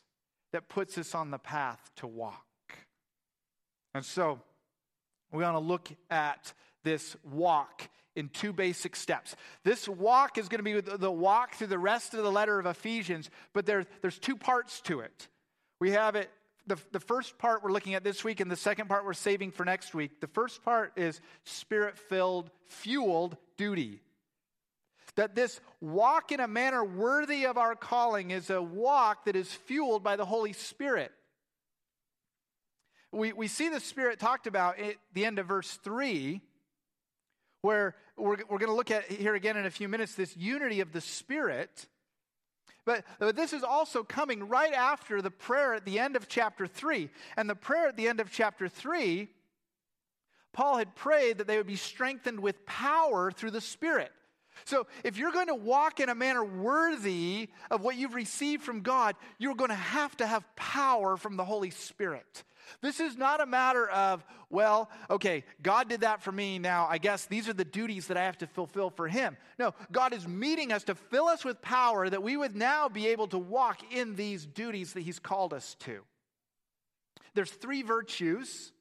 that 0.53 0.69
puts 0.69 0.97
us 0.97 1.15
on 1.15 1.31
the 1.31 1.39
path 1.39 1.91
to 1.97 2.07
walk. 2.07 2.45
And 3.95 4.05
so, 4.05 4.41
we 5.33 5.43
want 5.43 5.57
to 5.57 5.61
look 5.61 5.91
at 6.11 6.53
this 6.85 7.17
walk 7.25 7.89
in 8.17 8.29
two 8.29 8.53
basic 8.53 8.97
steps. 8.97 9.37
This 9.65 9.89
walk 9.89 10.39
is 10.39 10.49
going 10.49 10.65
to 10.65 10.65
be 10.65 10.81
the 10.81 11.11
walk 11.11 11.55
through 11.55 11.67
the 11.69 11.79
rest 11.79 12.15
of 12.15 12.23
the 12.23 12.33
letter 12.33 12.59
of 12.59 12.67
Ephesians, 12.67 13.31
but 13.53 13.67
there, 13.67 13.87
there's 14.01 14.19
two 14.19 14.37
parts 14.37 14.81
to 14.83 15.01
it. 15.01 15.29
We 15.81 15.93
have 15.93 16.17
it 16.17 16.31
the, 16.69 16.77
the 16.93 17.01
first 17.01 17.39
part 17.39 17.63
we're 17.63 17.73
looking 17.73 17.95
at 17.95 18.05
this 18.05 18.23
week, 18.23 18.41
and 18.41 18.51
the 18.51 18.57
second 18.57 18.89
part 18.89 19.05
we're 19.05 19.15
saving 19.15 19.51
for 19.51 19.65
next 19.65 19.95
week. 19.95 20.21
The 20.21 20.27
first 20.27 20.63
part 20.63 20.93
is 20.97 21.21
spirit 21.45 21.99
filled, 21.99 22.51
fueled 22.67 23.37
duty. 23.57 24.01
That 25.17 25.35
this 25.35 25.61
walk 25.81 26.31
in 26.31 26.39
a 26.39 26.47
manner 26.47 26.85
worthy 26.85 27.47
of 27.47 27.59
our 27.59 27.75
calling 27.75 28.31
is 28.31 28.51
a 28.51 28.63
walk 28.63 29.25
that 29.25 29.35
is 29.35 29.53
fueled 29.53 30.05
by 30.05 30.17
the 30.17 30.25
Holy 30.25 30.53
Spirit. 30.53 31.11
We, 33.11 33.33
we 33.33 33.49
see 33.49 33.69
the 33.69 33.81
Spirit 33.81 34.21
talked 34.21 34.47
about 34.47 34.79
at 34.79 34.97
the 35.15 35.25
end 35.25 35.39
of 35.39 35.47
verse 35.47 35.79
3, 35.83 36.41
where 37.63 37.97
we're, 38.17 38.37
we're 38.49 38.59
going 38.59 38.71
to 38.71 38.75
look 38.75 38.91
at 38.91 39.05
here 39.05 39.35
again 39.35 39.57
in 39.57 39.65
a 39.65 39.71
few 39.71 39.89
minutes 39.89 40.15
this 40.15 40.37
unity 40.37 40.81
of 40.81 40.93
the 40.93 41.01
Spirit. 41.01 41.87
But, 42.88 43.04
but 43.18 43.37
this 43.37 43.52
is 43.52 43.62
also 43.62 44.02
coming 44.02 44.49
right 44.49 44.73
after 44.73 45.21
the 45.21 45.30
prayer 45.30 45.75
at 45.75 45.85
the 45.85 45.99
end 45.99 46.16
of 46.16 46.26
chapter 46.26 46.66
3. 46.66 47.11
And 47.37 47.49
the 47.49 47.54
prayer 47.54 47.87
at 47.87 47.99
the 47.99 48.09
end 48.09 48.18
of 48.18 48.33
chapter 48.33 48.66
3, 48.66 49.28
Paul 50.54 50.78
had 50.78 50.95
prayed 50.95 51.37
that 51.37 51.47
they 51.47 51.59
would 51.59 51.66
be 51.66 51.76
strengthened 51.76 52.40
with 52.40 52.64
power 52.64 53.30
through 53.30 53.50
the 53.50 53.61
Spirit. 53.61 54.11
So, 54.64 54.87
if 55.04 55.18
you're 55.18 55.33
going 55.33 55.49
to 55.49 55.54
walk 55.54 56.00
in 56.00 56.09
a 56.09 56.14
manner 56.14 56.42
worthy 56.42 57.50
of 57.71 57.83
what 57.83 57.97
you've 57.97 58.14
received 58.14 58.62
from 58.62 58.80
God, 58.80 59.16
you're 59.37 59.54
going 59.54 59.68
to 59.68 59.76
have 59.76 60.16
to 60.16 60.26
have 60.26 60.42
power 60.57 61.18
from 61.18 61.37
the 61.37 61.45
Holy 61.45 61.71
Spirit. 61.71 62.42
This 62.81 63.01
is 63.01 63.17
not 63.17 63.41
a 63.41 63.47
matter 63.47 63.89
of, 63.89 64.25
well, 64.51 64.91
okay, 65.11 65.45
God 65.63 65.89
did 65.89 66.01
that 66.03 66.23
for 66.23 66.33
me. 66.33 66.59
Now, 66.59 66.87
I 66.89 66.99
guess 66.99 67.27
these 67.27 67.49
are 67.49 67.53
the 67.53 67.65
duties 67.65 68.07
that 68.09 68.17
I 68.17 68.25
have 68.25 68.39
to 68.39 68.47
fulfill 68.47 68.91
for 68.91 69.09
Him. 69.09 69.37
No, 69.59 69.75
God 69.93 70.13
is 70.13 70.27
meeting 70.27 70.73
us 70.73 70.85
to 70.85 70.95
fill 70.95 71.27
us 71.27 71.45
with 71.45 71.61
power 71.63 72.09
that 72.09 72.23
we 72.23 72.37
would 72.37 72.57
now 72.57 72.89
be 72.89 73.09
able 73.09 73.29
to 73.29 73.39
walk 73.39 73.81
in 73.93 74.15
these 74.15 74.47
duties 74.47 74.93
that 74.95 75.01
He's 75.01 75.19
called 75.19 75.53
us 75.53 75.77
to. 75.81 76.01
There's 77.35 77.51
three 77.51 77.83
virtues, 77.83 78.73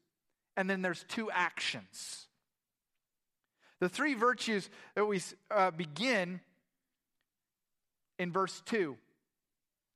and 0.56 0.70
then 0.70 0.82
there's 0.82 1.06
two 1.08 1.30
actions. 1.32 2.28
The 3.80 3.90
three 3.90 4.16
virtues 4.16 4.70
that 4.96 5.06
we 5.06 5.22
uh, 5.52 5.72
begin 5.72 6.42
in 8.18 8.32
verse 8.32 8.62
2. 8.66 8.98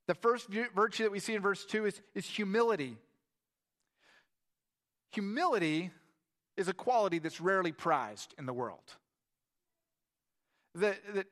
The 0.07 0.15
first 0.15 0.47
virtue 0.75 1.03
that 1.03 1.11
we 1.11 1.19
see 1.19 1.35
in 1.35 1.41
verse 1.41 1.65
2 1.65 1.85
is, 1.85 2.01
is 2.13 2.25
humility. 2.25 2.97
Humility 5.13 5.91
is 6.57 6.67
a 6.67 6.73
quality 6.73 7.19
that's 7.19 7.41
rarely 7.41 7.71
prized 7.71 8.33
in 8.37 8.45
the 8.45 8.53
world. 8.53 8.83
That, 10.75 10.97
that 11.15 11.27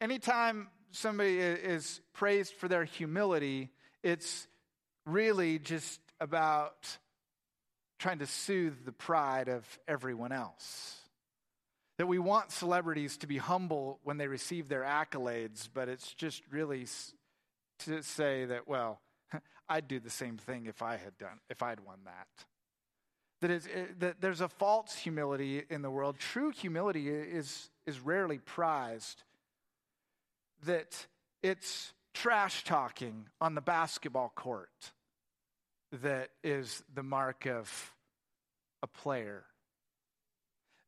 anytime 0.00 0.68
somebody 0.90 1.38
is 1.38 2.00
praised 2.12 2.54
for 2.54 2.68
their 2.68 2.84
humility, 2.84 3.70
it's 4.02 4.46
really 5.06 5.58
just 5.58 6.00
about 6.20 6.98
trying 7.98 8.18
to 8.18 8.26
soothe 8.26 8.84
the 8.84 8.92
pride 8.92 9.48
of 9.48 9.64
everyone 9.86 10.32
else. 10.32 10.96
That 11.98 12.06
we 12.06 12.18
want 12.18 12.50
celebrities 12.50 13.16
to 13.18 13.26
be 13.26 13.38
humble 13.38 14.00
when 14.02 14.16
they 14.16 14.26
receive 14.26 14.68
their 14.68 14.82
accolades, 14.82 15.68
but 15.72 15.88
it's 15.88 16.12
just 16.14 16.42
really 16.50 16.86
to 17.80 18.02
say 18.02 18.44
that, 18.46 18.66
well, 18.66 19.00
I'd 19.72 19.88
do 19.88 20.00
the 20.00 20.10
same 20.10 20.36
thing 20.36 20.66
if 20.66 20.82
I 20.82 20.98
had 20.98 21.16
done, 21.16 21.40
if 21.48 21.62
I'd 21.62 21.80
won 21.80 21.96
that. 22.04 22.26
That, 23.40 23.50
is, 23.50 23.66
it, 23.66 24.00
that 24.00 24.20
there's 24.20 24.42
a 24.42 24.48
false 24.48 24.94
humility 24.94 25.62
in 25.70 25.80
the 25.80 25.90
world. 25.90 26.18
True 26.18 26.50
humility 26.50 27.08
is, 27.08 27.70
is 27.86 27.98
rarely 27.98 28.36
prized. 28.36 29.22
That 30.66 31.06
it's 31.42 31.94
trash 32.12 32.64
talking 32.64 33.24
on 33.40 33.54
the 33.54 33.62
basketball 33.62 34.30
court 34.36 34.92
that 36.02 36.28
is 36.44 36.84
the 36.94 37.02
mark 37.02 37.46
of 37.46 37.94
a 38.82 38.86
player. 38.86 39.44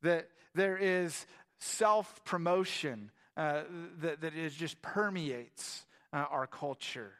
That 0.02 0.28
there 0.54 0.76
is 0.76 1.24
self 1.58 2.22
promotion 2.24 3.10
uh, 3.34 3.62
that, 4.02 4.20
that 4.20 4.34
is 4.34 4.54
just 4.54 4.82
permeates 4.82 5.86
uh, 6.12 6.26
our 6.30 6.46
culture. 6.46 7.14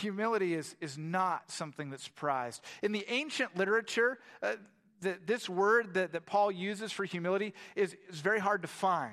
Humility 0.00 0.54
is, 0.54 0.76
is 0.80 0.96
not 0.98 1.50
something 1.50 1.90
that's 1.90 2.08
prized. 2.08 2.62
In 2.82 2.92
the 2.92 3.04
ancient 3.08 3.56
literature, 3.56 4.18
uh, 4.42 4.54
the, 5.00 5.16
this 5.26 5.48
word 5.48 5.94
that, 5.94 6.12
that 6.12 6.26
Paul 6.26 6.50
uses 6.50 6.92
for 6.92 7.04
humility 7.04 7.54
is, 7.76 7.96
is 8.08 8.20
very 8.20 8.38
hard 8.38 8.62
to 8.62 8.68
find. 8.68 9.12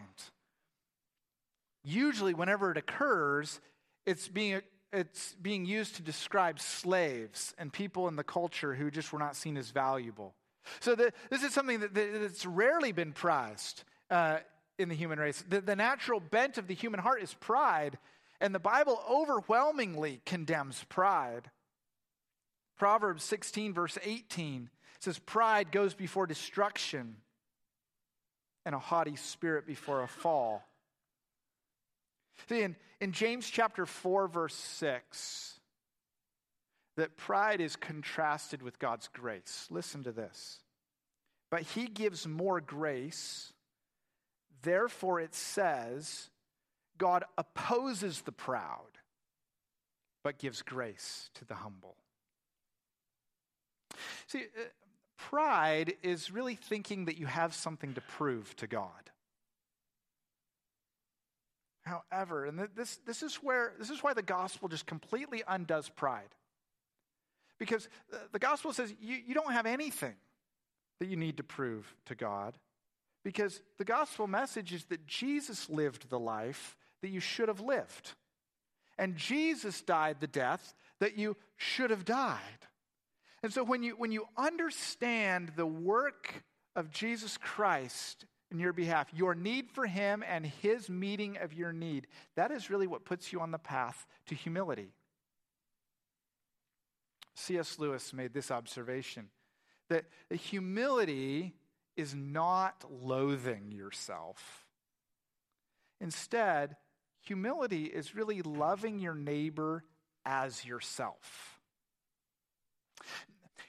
Usually, 1.83 2.33
whenever 2.33 2.71
it 2.71 2.77
occurs, 2.77 3.61
it's 4.05 4.27
being, 4.27 4.61
it's 4.91 5.35
being 5.41 5.65
used 5.65 5.95
to 5.95 6.01
describe 6.01 6.59
slaves 6.59 7.53
and 7.57 7.71
people 7.71 8.07
in 8.07 8.15
the 8.15 8.23
culture 8.23 8.73
who 8.73 8.91
just 8.91 9.13
were 9.13 9.19
not 9.19 9.35
seen 9.35 9.57
as 9.57 9.71
valuable. 9.71 10.33
So, 10.79 10.95
the, 10.95 11.13
this 11.29 11.43
is 11.43 11.53
something 11.53 11.79
that, 11.79 11.93
that's 11.93 12.45
rarely 12.45 12.91
been 12.91 13.13
prized 13.13 13.83
uh, 14.09 14.39
in 14.77 14.89
the 14.89 14.95
human 14.95 15.19
race. 15.19 15.43
The, 15.47 15.61
the 15.61 15.75
natural 15.75 16.19
bent 16.19 16.57
of 16.57 16.67
the 16.67 16.73
human 16.73 16.99
heart 16.99 17.21
is 17.21 17.33
pride, 17.33 17.97
and 18.39 18.53
the 18.53 18.59
Bible 18.59 19.01
overwhelmingly 19.09 20.21
condemns 20.25 20.83
pride. 20.89 21.49
Proverbs 22.77 23.23
16, 23.23 23.73
verse 23.73 23.97
18 24.03 24.69
says, 24.99 25.19
Pride 25.19 25.71
goes 25.71 25.93
before 25.93 26.27
destruction, 26.27 27.17
and 28.65 28.75
a 28.75 28.79
haughty 28.79 29.15
spirit 29.15 29.65
before 29.65 30.03
a 30.03 30.07
fall. 30.07 30.63
See, 32.47 32.61
in, 32.61 32.75
in 33.01 33.11
James 33.11 33.49
chapter 33.49 33.85
4, 33.85 34.27
verse 34.27 34.53
6, 34.53 35.59
that 36.97 37.17
pride 37.17 37.61
is 37.61 37.75
contrasted 37.75 38.61
with 38.61 38.79
God's 38.79 39.07
grace. 39.07 39.67
Listen 39.69 40.03
to 40.03 40.11
this. 40.11 40.59
But 41.49 41.61
he 41.61 41.87
gives 41.87 42.27
more 42.27 42.59
grace. 42.59 43.53
Therefore, 44.63 45.19
it 45.19 45.33
says, 45.33 46.29
God 46.97 47.23
opposes 47.37 48.21
the 48.21 48.31
proud, 48.31 48.97
but 50.23 50.39
gives 50.39 50.61
grace 50.61 51.29
to 51.35 51.45
the 51.45 51.55
humble. 51.55 51.95
See, 54.27 54.39
uh, 54.39 54.63
pride 55.17 55.93
is 56.03 56.31
really 56.31 56.55
thinking 56.55 57.05
that 57.05 57.17
you 57.17 57.25
have 57.25 57.53
something 57.53 57.93
to 57.93 58.01
prove 58.01 58.55
to 58.57 58.67
God. 58.67 59.11
However, 61.85 62.45
and 62.45 62.59
this, 62.75 62.99
this, 63.05 63.23
is 63.23 63.35
where, 63.35 63.73
this 63.79 63.89
is 63.89 64.03
why 64.03 64.13
the 64.13 64.21
gospel 64.21 64.67
just 64.67 64.85
completely 64.85 65.43
undoes 65.47 65.89
pride. 65.89 66.35
Because 67.57 67.87
the 68.31 68.39
gospel 68.39 68.73
says 68.73 68.93
you, 69.01 69.17
you 69.25 69.33
don't 69.33 69.53
have 69.53 69.65
anything 69.65 70.15
that 70.99 71.07
you 71.07 71.15
need 71.15 71.37
to 71.37 71.43
prove 71.43 71.95
to 72.05 72.15
God. 72.15 72.57
Because 73.23 73.61
the 73.77 73.85
gospel 73.85 74.27
message 74.27 74.73
is 74.73 74.85
that 74.85 75.07
Jesus 75.07 75.69
lived 75.69 76.09
the 76.09 76.19
life 76.19 76.75
that 77.01 77.09
you 77.09 77.19
should 77.19 77.47
have 77.47 77.61
lived. 77.61 78.13
And 78.97 79.15
Jesus 79.15 79.81
died 79.81 80.17
the 80.19 80.27
death 80.27 80.73
that 80.99 81.17
you 81.17 81.37
should 81.55 81.91
have 81.91 82.05
died. 82.05 82.39
And 83.43 83.53
so 83.53 83.63
when 83.63 83.83
you, 83.83 83.95
when 83.95 84.11
you 84.11 84.25
understand 84.35 85.51
the 85.55 85.65
work 85.65 86.43
of 86.75 86.91
Jesus 86.91 87.37
Christ 87.37 88.25
in 88.49 88.59
your 88.59 88.73
behalf, 88.73 89.07
your 89.13 89.35
need 89.35 89.69
for 89.69 89.85
Him 89.85 90.23
and 90.27 90.45
His 90.45 90.89
meeting 90.89 91.37
of 91.37 91.53
your 91.53 91.71
need, 91.71 92.07
that 92.35 92.51
is 92.51 92.69
really 92.69 92.87
what 92.87 93.05
puts 93.05 93.31
you 93.31 93.39
on 93.39 93.51
the 93.51 93.59
path 93.59 94.07
to 94.27 94.35
humility. 94.35 94.93
C.S. 97.35 97.77
Lewis 97.77 98.13
made 98.13 98.33
this 98.33 98.49
observation 98.49 99.29
that 99.89 100.05
humility 100.29 101.53
is 101.95 102.13
not 102.13 102.83
loathing 102.89 103.71
yourself. 103.71 104.65
Instead, 106.01 106.75
Humility 107.27 107.85
is 107.85 108.15
really 108.15 108.41
loving 108.41 108.99
your 108.99 109.13
neighbor 109.13 109.83
as 110.25 110.63
yourself. 110.63 111.59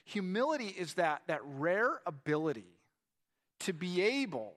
Humility 0.05 0.67
is 0.67 0.93
that, 0.93 1.23
that 1.27 1.41
rare 1.43 1.99
ability 2.05 2.77
to 3.61 3.73
be 3.73 4.01
able 4.01 4.53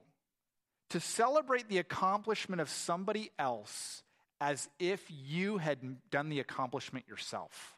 to 0.90 1.00
celebrate 1.00 1.68
the 1.68 1.78
accomplishment 1.78 2.60
of 2.60 2.70
somebody 2.70 3.32
else 3.40 4.04
as 4.40 4.68
if 4.78 5.04
you 5.10 5.58
had 5.58 5.78
done 6.10 6.28
the 6.28 6.38
accomplishment 6.38 7.04
yourself. 7.08 7.76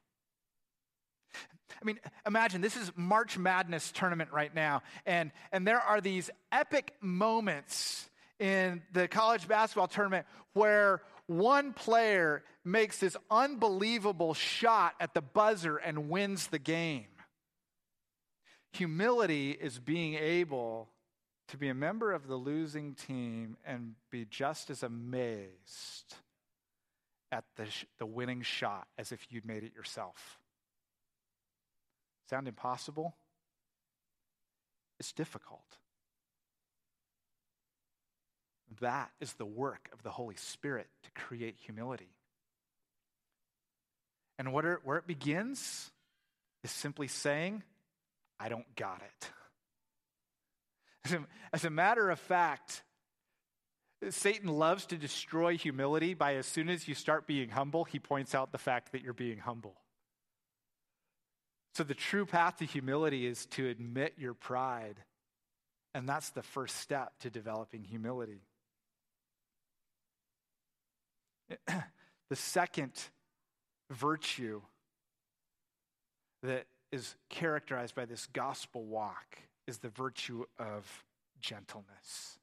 I 1.34 1.84
mean, 1.84 1.98
imagine 2.26 2.60
this 2.60 2.76
is 2.76 2.92
March 2.96 3.38
Madness 3.38 3.90
tournament 3.92 4.30
right 4.30 4.54
now, 4.54 4.82
and, 5.06 5.32
and 5.52 5.66
there 5.66 5.80
are 5.80 6.02
these 6.02 6.28
epic 6.52 6.92
moments 7.00 8.10
in 8.38 8.82
the 8.92 9.08
college 9.08 9.48
basketball 9.48 9.88
tournament 9.88 10.26
where 10.52 11.00
one 11.26 11.72
player 11.72 12.42
makes 12.64 12.98
this 12.98 13.16
unbelievable 13.30 14.34
shot 14.34 14.94
at 15.00 15.14
the 15.14 15.22
buzzer 15.22 15.76
and 15.76 16.10
wins 16.10 16.48
the 16.48 16.58
game. 16.58 17.06
Humility 18.72 19.52
is 19.52 19.78
being 19.78 20.14
able 20.14 20.88
to 21.48 21.56
be 21.56 21.68
a 21.68 21.74
member 21.74 22.12
of 22.12 22.26
the 22.26 22.36
losing 22.36 22.94
team 22.94 23.56
and 23.64 23.94
be 24.10 24.24
just 24.24 24.70
as 24.70 24.82
amazed 24.82 26.14
at 27.30 27.44
the, 27.56 27.66
the 27.98 28.06
winning 28.06 28.42
shot 28.42 28.86
as 28.98 29.12
if 29.12 29.26
you'd 29.30 29.44
made 29.44 29.64
it 29.64 29.74
yourself. 29.74 30.38
Sound 32.28 32.48
impossible? 32.48 33.14
It's 34.98 35.12
difficult. 35.12 35.78
That 38.80 39.10
is 39.20 39.32
the 39.34 39.46
work 39.46 39.88
of 39.92 40.02
the 40.02 40.10
Holy 40.10 40.36
Spirit 40.36 40.88
to 41.02 41.10
create 41.22 41.56
humility. 41.58 42.08
And 44.38 44.48
are, 44.48 44.80
where 44.84 44.98
it 44.98 45.06
begins 45.06 45.90
is 46.62 46.70
simply 46.70 47.08
saying, 47.08 47.62
I 48.40 48.48
don't 48.48 48.74
got 48.74 49.02
it. 49.02 49.30
As 51.04 51.12
a, 51.12 51.26
as 51.52 51.64
a 51.64 51.70
matter 51.70 52.10
of 52.10 52.18
fact, 52.18 52.82
Satan 54.10 54.48
loves 54.48 54.86
to 54.86 54.96
destroy 54.96 55.56
humility 55.56 56.14
by 56.14 56.36
as 56.36 56.46
soon 56.46 56.68
as 56.68 56.88
you 56.88 56.94
start 56.94 57.26
being 57.26 57.50
humble, 57.50 57.84
he 57.84 57.98
points 57.98 58.34
out 58.34 58.52
the 58.52 58.58
fact 58.58 58.92
that 58.92 59.02
you're 59.02 59.12
being 59.12 59.38
humble. 59.38 59.76
So 61.74 61.84
the 61.84 61.94
true 61.94 62.24
path 62.24 62.58
to 62.58 62.64
humility 62.64 63.26
is 63.26 63.46
to 63.46 63.68
admit 63.68 64.14
your 64.16 64.34
pride. 64.34 64.96
And 65.94 66.08
that's 66.08 66.30
the 66.30 66.42
first 66.42 66.76
step 66.76 67.12
to 67.20 67.30
developing 67.30 67.84
humility. 67.84 68.42
the 72.30 72.36
second 72.36 72.92
virtue 73.90 74.60
that 76.42 76.66
is 76.92 77.16
characterized 77.28 77.94
by 77.94 78.04
this 78.04 78.26
gospel 78.32 78.84
walk 78.84 79.38
is 79.66 79.78
the 79.78 79.88
virtue 79.88 80.44
of 80.58 81.04
gentleness. 81.40 82.38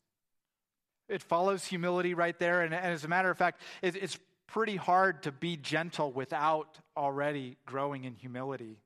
It 1.08 1.22
follows 1.22 1.66
humility 1.66 2.14
right 2.14 2.38
there. 2.40 2.62
And, 2.62 2.74
as 2.74 3.04
a 3.04 3.08
matter 3.08 3.30
of 3.30 3.38
fact, 3.38 3.62
it's 3.82 4.18
pretty 4.48 4.76
hard 4.76 5.24
to 5.24 5.32
be 5.32 5.58
gentle 5.58 6.12
without 6.12 6.80
already 6.98 7.58
growing 7.66 8.06
in 8.06 8.16
humility 8.16 8.82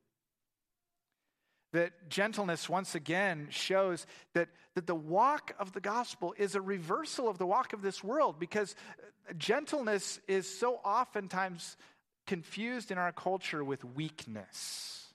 that 1.75 2.09
gentleness 2.09 2.69
once 2.69 2.95
again 2.95 3.47
shows 3.51 4.07
that, 4.33 4.47
that 4.75 4.87
the 4.87 4.95
walk 4.95 5.53
of 5.59 5.73
the 5.73 5.81
gospel 5.81 6.33
is 6.37 6.55
a 6.55 6.61
reversal 6.61 7.27
of 7.27 7.37
the 7.37 7.45
walk 7.45 7.73
of 7.73 7.81
this 7.81 8.03
world 8.03 8.39
because 8.39 8.75
uh, 9.29 9.33
gentleness 9.37 10.19
is 10.27 10.47
so 10.47 10.75
oftentimes 10.85 11.75
confused 12.27 12.91
in 12.91 12.97
our 12.97 13.11
culture 13.11 13.63
with 13.63 13.83
weakness. 13.83 15.13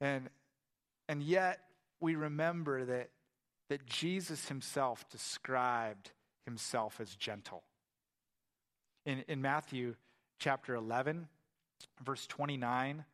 And 0.00 0.28
And 1.08 1.22
yet, 1.22 1.60
we 2.00 2.14
remember 2.14 2.84
that, 2.84 3.10
that 3.70 3.86
Jesus 3.86 4.48
himself 4.48 5.08
described 5.08 6.10
himself 6.44 7.00
as 7.00 7.14
gentle. 7.14 7.62
In, 9.06 9.24
in 9.26 9.40
Matthew 9.40 9.94
chapter 10.38 10.74
11, 10.74 11.28
verse 12.04 12.26
29, 12.26 13.04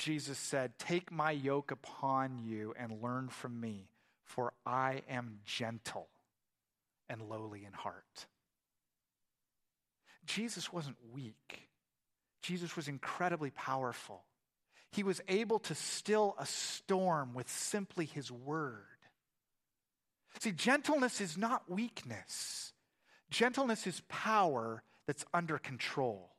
Jesus 0.00 0.38
said, 0.38 0.78
Take 0.78 1.12
my 1.12 1.30
yoke 1.30 1.70
upon 1.70 2.38
you 2.38 2.72
and 2.78 3.02
learn 3.02 3.28
from 3.28 3.60
me, 3.60 3.90
for 4.24 4.54
I 4.64 5.02
am 5.10 5.40
gentle 5.44 6.08
and 7.10 7.20
lowly 7.28 7.66
in 7.66 7.74
heart. 7.74 8.26
Jesus 10.24 10.72
wasn't 10.72 10.96
weak, 11.12 11.68
Jesus 12.40 12.76
was 12.76 12.88
incredibly 12.88 13.50
powerful. 13.50 14.24
He 14.92 15.02
was 15.04 15.20
able 15.28 15.60
to 15.60 15.74
still 15.76 16.34
a 16.36 16.46
storm 16.46 17.32
with 17.32 17.48
simply 17.48 18.06
his 18.06 18.32
word. 18.32 18.82
See, 20.40 20.50
gentleness 20.50 21.20
is 21.20 21.36
not 21.36 21.70
weakness, 21.70 22.72
gentleness 23.30 23.86
is 23.86 24.02
power 24.08 24.82
that's 25.06 25.26
under 25.34 25.58
control. 25.58 26.29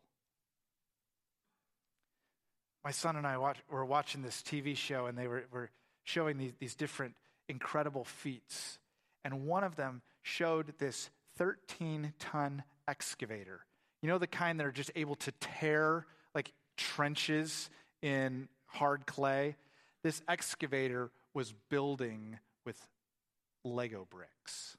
My 2.84 2.92
son 2.92 3.16
and 3.16 3.28
I 3.28 3.38
watch, 3.38 3.58
were 3.70 3.86
watching 3.86 4.22
this 4.22 4.42
TV 4.42 4.76
show, 4.76 5.06
and 5.06 5.18
they 5.18 5.28
were, 5.28 5.44
were 5.52 5.70
showing 6.04 6.38
these, 6.38 6.54
these 6.60 6.76
different 6.76 7.16
incredible 7.48 8.06
feats. 8.06 8.80
And 9.24 9.46
one 9.46 9.64
of 9.64 9.76
them 9.76 10.02
showed 10.24 10.74
this 10.80 11.10
13 11.38 12.14
ton 12.20 12.64
excavator. 12.88 13.66
You 14.02 14.10
know, 14.10 14.18
the 14.18 14.28
kind 14.28 14.60
that 14.60 14.66
are 14.66 14.72
just 14.72 14.92
able 14.96 15.16
to 15.16 15.32
tear 15.40 16.06
like 16.34 16.52
trenches 16.78 17.70
in 18.02 18.48
hard 18.66 19.06
clay? 19.06 19.56
This 20.04 20.22
excavator 20.28 21.12
was 21.34 21.54
building 21.70 22.40
with 22.66 22.78
Lego 23.64 24.08
bricks. 24.10 24.78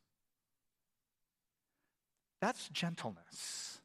That's 2.40 2.68
gentleness. 2.70 3.80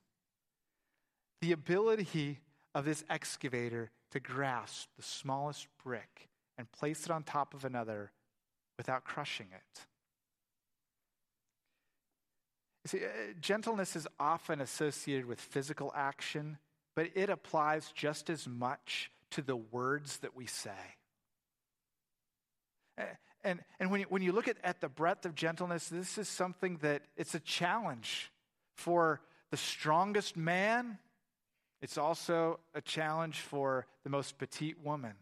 The 1.42 1.52
ability 1.52 2.40
of 2.74 2.86
this 2.86 3.04
excavator 3.10 3.92
to 4.18 4.34
grasp 4.34 4.90
the 4.98 5.04
smallest 5.04 5.68
brick 5.84 6.30
and 6.58 6.72
place 6.72 7.06
it 7.06 7.12
on 7.12 7.24
top 7.24 7.54
of 7.54 7.66
another 7.66 8.12
without 8.78 9.04
crushing 9.04 9.48
it. 9.54 9.86
See, 12.88 13.04
uh, 13.04 13.34
gentleness 13.42 13.96
is 13.96 14.08
often 14.20 14.62
associated 14.62 15.26
with 15.26 15.40
physical 15.40 15.92
action, 15.96 16.58
but 16.96 17.10
it 17.16 17.30
applies 17.30 17.92
just 17.92 18.30
as 18.30 18.48
much 18.48 19.12
to 19.32 19.42
the 19.42 19.58
words 19.58 20.18
that 20.20 20.36
we 20.36 20.46
say. 20.46 20.72
And, 23.44 23.60
and 23.80 23.92
when, 23.92 24.00
you, 24.00 24.06
when 24.10 24.22
you 24.22 24.32
look 24.32 24.48
at, 24.48 24.58
at 24.64 24.82
the 24.82 24.90
breadth 24.90 25.26
of 25.26 25.36
gentleness, 25.36 25.90
this 25.90 26.18
is 26.18 26.28
something 26.28 26.78
that 26.78 27.04
it's 27.16 27.36
a 27.36 27.40
challenge 27.40 28.32
for 28.76 29.22
the 29.52 29.58
strongest 29.58 30.36
man. 30.36 30.98
It's 31.82 31.98
also 31.98 32.60
a 32.74 32.82
challenge 32.82 33.40
for 33.40 33.86
the 34.04 34.10
most 34.10 34.38
petite 34.38 34.84
woman. 34.84 35.14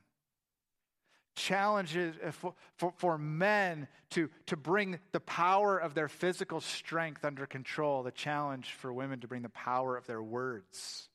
Challenges 1.36 2.16
uh, 2.26 2.32
for, 2.32 2.54
for, 2.78 2.94
for 2.96 3.18
men 3.18 3.90
to, 4.12 4.30
to 4.46 4.56
bring 4.56 5.00
the 5.12 5.20
power 5.20 5.78
of 5.78 5.94
their 5.94 6.08
physical 6.08 6.62
strength 6.62 7.26
under 7.26 7.46
control, 7.46 8.04
the 8.04 8.12
challenge 8.12 8.72
for 8.72 8.94
women 8.94 9.20
to 9.20 9.28
bring 9.28 9.42
the 9.42 9.50
power 9.50 9.98
of 9.98 10.08
their 10.08 10.24
words 10.24 11.10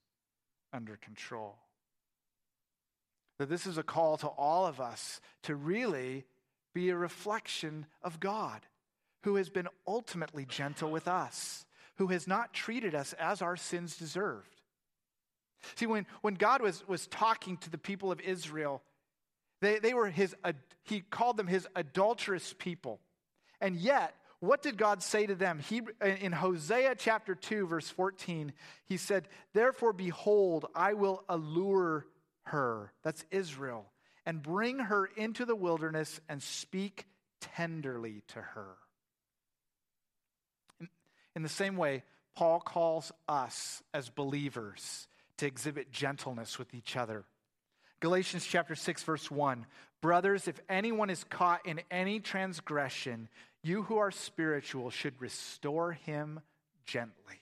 under 0.74 0.96
control. 0.96 1.56
That 3.38 3.48
this 3.48 3.66
is 3.66 3.78
a 3.78 3.82
call 3.82 4.18
to 4.18 4.26
all 4.26 4.66
of 4.66 4.78
us 4.78 5.22
to 5.44 5.54
really 5.56 6.26
be 6.74 6.90
a 6.90 6.96
reflection 6.96 7.86
of 8.02 8.20
God, 8.20 8.60
who 9.22 9.36
has 9.36 9.48
been 9.48 9.68
ultimately 9.86 10.44
gentle 10.44 10.90
with 10.90 11.08
us, 11.08 11.64
who 11.96 12.08
has 12.08 12.28
not 12.28 12.52
treated 12.52 12.94
us 12.94 13.14
as 13.14 13.40
our 13.40 13.56
sins 13.56 13.96
deserved. 13.96 14.59
See, 15.76 15.86
when, 15.86 16.06
when 16.22 16.34
God 16.34 16.62
was, 16.62 16.86
was 16.88 17.06
talking 17.06 17.56
to 17.58 17.70
the 17.70 17.78
people 17.78 18.10
of 18.10 18.20
Israel, 18.20 18.82
they, 19.60 19.78
they 19.78 19.94
were 19.94 20.08
his, 20.08 20.34
he 20.84 21.00
called 21.00 21.36
them 21.36 21.46
his 21.46 21.66
adulterous 21.74 22.54
people. 22.58 23.00
And 23.60 23.76
yet, 23.76 24.14
what 24.40 24.62
did 24.62 24.78
God 24.78 25.02
say 25.02 25.26
to 25.26 25.34
them? 25.34 25.58
He, 25.58 25.82
in 26.02 26.32
Hosea 26.32 26.94
chapter 26.96 27.34
2, 27.34 27.66
verse 27.66 27.88
14, 27.90 28.52
he 28.86 28.96
said, 28.96 29.28
Therefore, 29.52 29.92
behold, 29.92 30.66
I 30.74 30.94
will 30.94 31.24
allure 31.28 32.06
her, 32.44 32.92
that's 33.02 33.24
Israel, 33.30 33.90
and 34.24 34.42
bring 34.42 34.78
her 34.78 35.06
into 35.16 35.44
the 35.44 35.56
wilderness 35.56 36.20
and 36.28 36.42
speak 36.42 37.06
tenderly 37.40 38.22
to 38.28 38.40
her. 38.40 38.76
In, 40.80 40.88
in 41.36 41.42
the 41.42 41.48
same 41.50 41.76
way, 41.76 42.02
Paul 42.34 42.60
calls 42.60 43.12
us 43.28 43.82
as 43.92 44.08
believers 44.08 45.06
to 45.40 45.46
exhibit 45.46 45.90
gentleness 45.90 46.58
with 46.58 46.74
each 46.74 46.96
other. 46.96 47.24
Galatians 48.00 48.46
chapter 48.46 48.74
6 48.74 49.02
verse 49.02 49.30
1. 49.30 49.66
Brothers, 50.00 50.48
if 50.48 50.60
anyone 50.68 51.10
is 51.10 51.24
caught 51.24 51.66
in 51.66 51.80
any 51.90 52.20
transgression, 52.20 53.28
you 53.62 53.82
who 53.82 53.98
are 53.98 54.10
spiritual 54.10 54.90
should 54.90 55.20
restore 55.20 55.92
him 55.92 56.40
gently. 56.86 57.40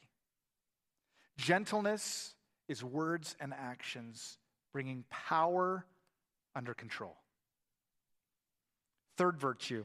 Gentleness 1.36 2.34
is 2.68 2.82
words 2.82 3.36
and 3.40 3.52
actions 3.52 4.38
bringing 4.72 5.04
power 5.10 5.84
under 6.56 6.74
control. 6.74 7.16
Third 9.16 9.38
virtue 9.38 9.84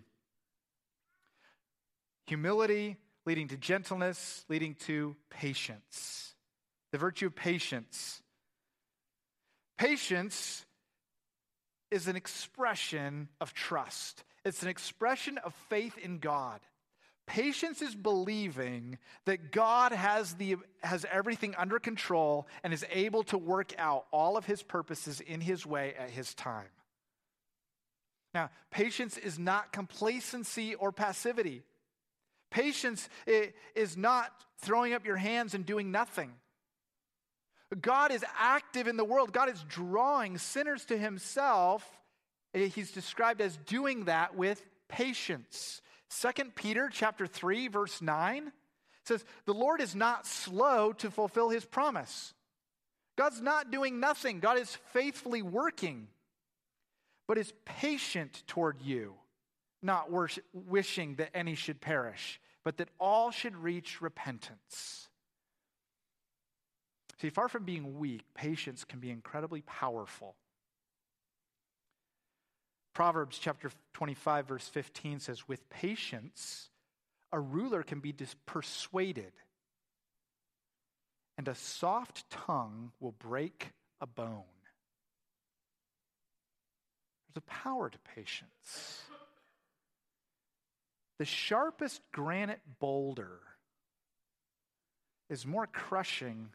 humility 2.26 2.98
leading 3.26 3.48
to 3.50 3.58
gentleness, 3.58 4.46
leading 4.50 4.76
to 4.76 5.16
patience. 5.30 6.33
The 6.94 7.00
virtue 7.00 7.26
of 7.26 7.36
patience. 7.36 8.22
Patience 9.80 10.64
is 11.90 12.08
an 12.08 12.16
expression 12.16 13.30
of 13.42 13.56
trust, 13.56 14.24
it's 14.46 14.62
an 14.62 14.70
expression 14.70 15.40
of 15.40 15.56
faith 15.70 15.98
in 15.98 16.20
God. 16.20 16.62
Patience 17.26 17.82
is 17.82 17.96
believing 17.96 19.00
that 19.26 19.52
God 19.52 19.92
has, 19.92 20.36
the, 20.36 20.58
has 20.84 21.06
everything 21.10 21.56
under 21.58 21.80
control 21.80 22.48
and 22.64 22.74
is 22.74 22.86
able 22.92 23.24
to 23.24 23.38
work 23.38 23.74
out 23.80 24.06
all 24.12 24.38
of 24.38 24.46
his 24.46 24.62
purposes 24.62 25.20
in 25.22 25.42
his 25.42 25.66
way 25.66 25.96
at 25.98 26.10
his 26.10 26.34
time. 26.36 26.68
Now, 28.34 28.50
patience 28.72 29.18
is 29.18 29.40
not 29.40 29.72
complacency 29.72 30.76
or 30.76 30.92
passivity. 30.92 31.64
Patience 32.52 33.08
is 33.74 33.96
not 33.96 34.32
throwing 34.60 34.94
up 34.94 35.06
your 35.06 35.16
hands 35.16 35.56
and 35.56 35.66
doing 35.66 35.90
nothing. 35.90 36.34
God 37.82 38.12
is 38.12 38.24
active 38.38 38.88
in 38.88 38.98
the 38.98 39.04
world. 39.04 39.34
God 39.34 39.50
is 39.50 39.64
drawing 39.68 40.38
sinners 40.38 40.86
to 40.86 40.98
himself. 40.98 41.90
Eh, 42.54 42.68
he's 42.68 42.92
described 42.92 43.42
as 43.42 43.58
doing 43.66 44.06
that 44.06 44.36
with 44.36 44.64
patience. 44.88 45.82
Second 46.10 46.56
Peter 46.56 46.90
chapter 46.92 47.26
3 47.26 47.68
verse 47.70 48.02
9 48.02 48.52
says 49.06 49.26
the 49.46 49.54
Lord 49.54 49.82
is 49.82 49.96
not 49.96 50.28
slow 50.28 50.94
to 50.94 51.10
fulfill 51.10 51.50
his 51.50 51.66
promise. 51.66 52.34
God's 53.16 53.42
not 53.42 53.72
doing 53.72 54.00
nothing. 54.00 54.40
God 54.40 54.58
is 54.58 54.76
faithfully 54.92 55.42
working, 55.42 56.08
but 57.28 57.38
is 57.38 57.54
patient 57.66 58.44
toward 58.48 58.82
you, 58.82 59.14
not 59.82 60.10
wishing 60.54 61.16
that 61.16 61.30
any 61.34 61.56
should 61.56 61.80
perish, 61.80 62.40
but 62.64 62.78
that 62.78 62.90
all 63.00 63.30
should 63.30 63.56
reach 63.56 64.02
repentance. 64.02 65.10
See, 67.24 67.30
far 67.30 67.48
from 67.48 67.64
being 67.64 68.00
weak, 68.00 68.26
patience 68.36 68.84
can 68.84 69.00
be 69.00 69.10
incredibly 69.10 69.62
powerful. 69.62 70.36
Proverbs 72.94 73.40
chapter 73.40 73.72
25, 73.94 74.46
verse 74.46 74.68
15 74.68 75.22
says, 75.22 75.48
With 75.48 75.70
patience, 75.70 76.68
a 77.32 77.40
ruler 77.40 77.82
can 77.82 78.02
be 78.02 78.14
persuaded, 78.46 79.32
and 81.38 81.48
a 81.48 81.56
soft 81.56 82.30
tongue 82.30 82.92
will 83.00 83.14
break 83.14 83.70
a 84.02 84.06
bone. 84.06 84.44
There's 87.30 87.38
a 87.38 87.50
power 87.50 87.90
to 87.90 87.98
patience. 88.00 89.02
The 91.20 91.26
sharpest 91.26 92.02
granite 92.12 92.60
boulder 92.82 93.40
is 95.30 95.46
more 95.46 95.68
crushing 95.68 96.50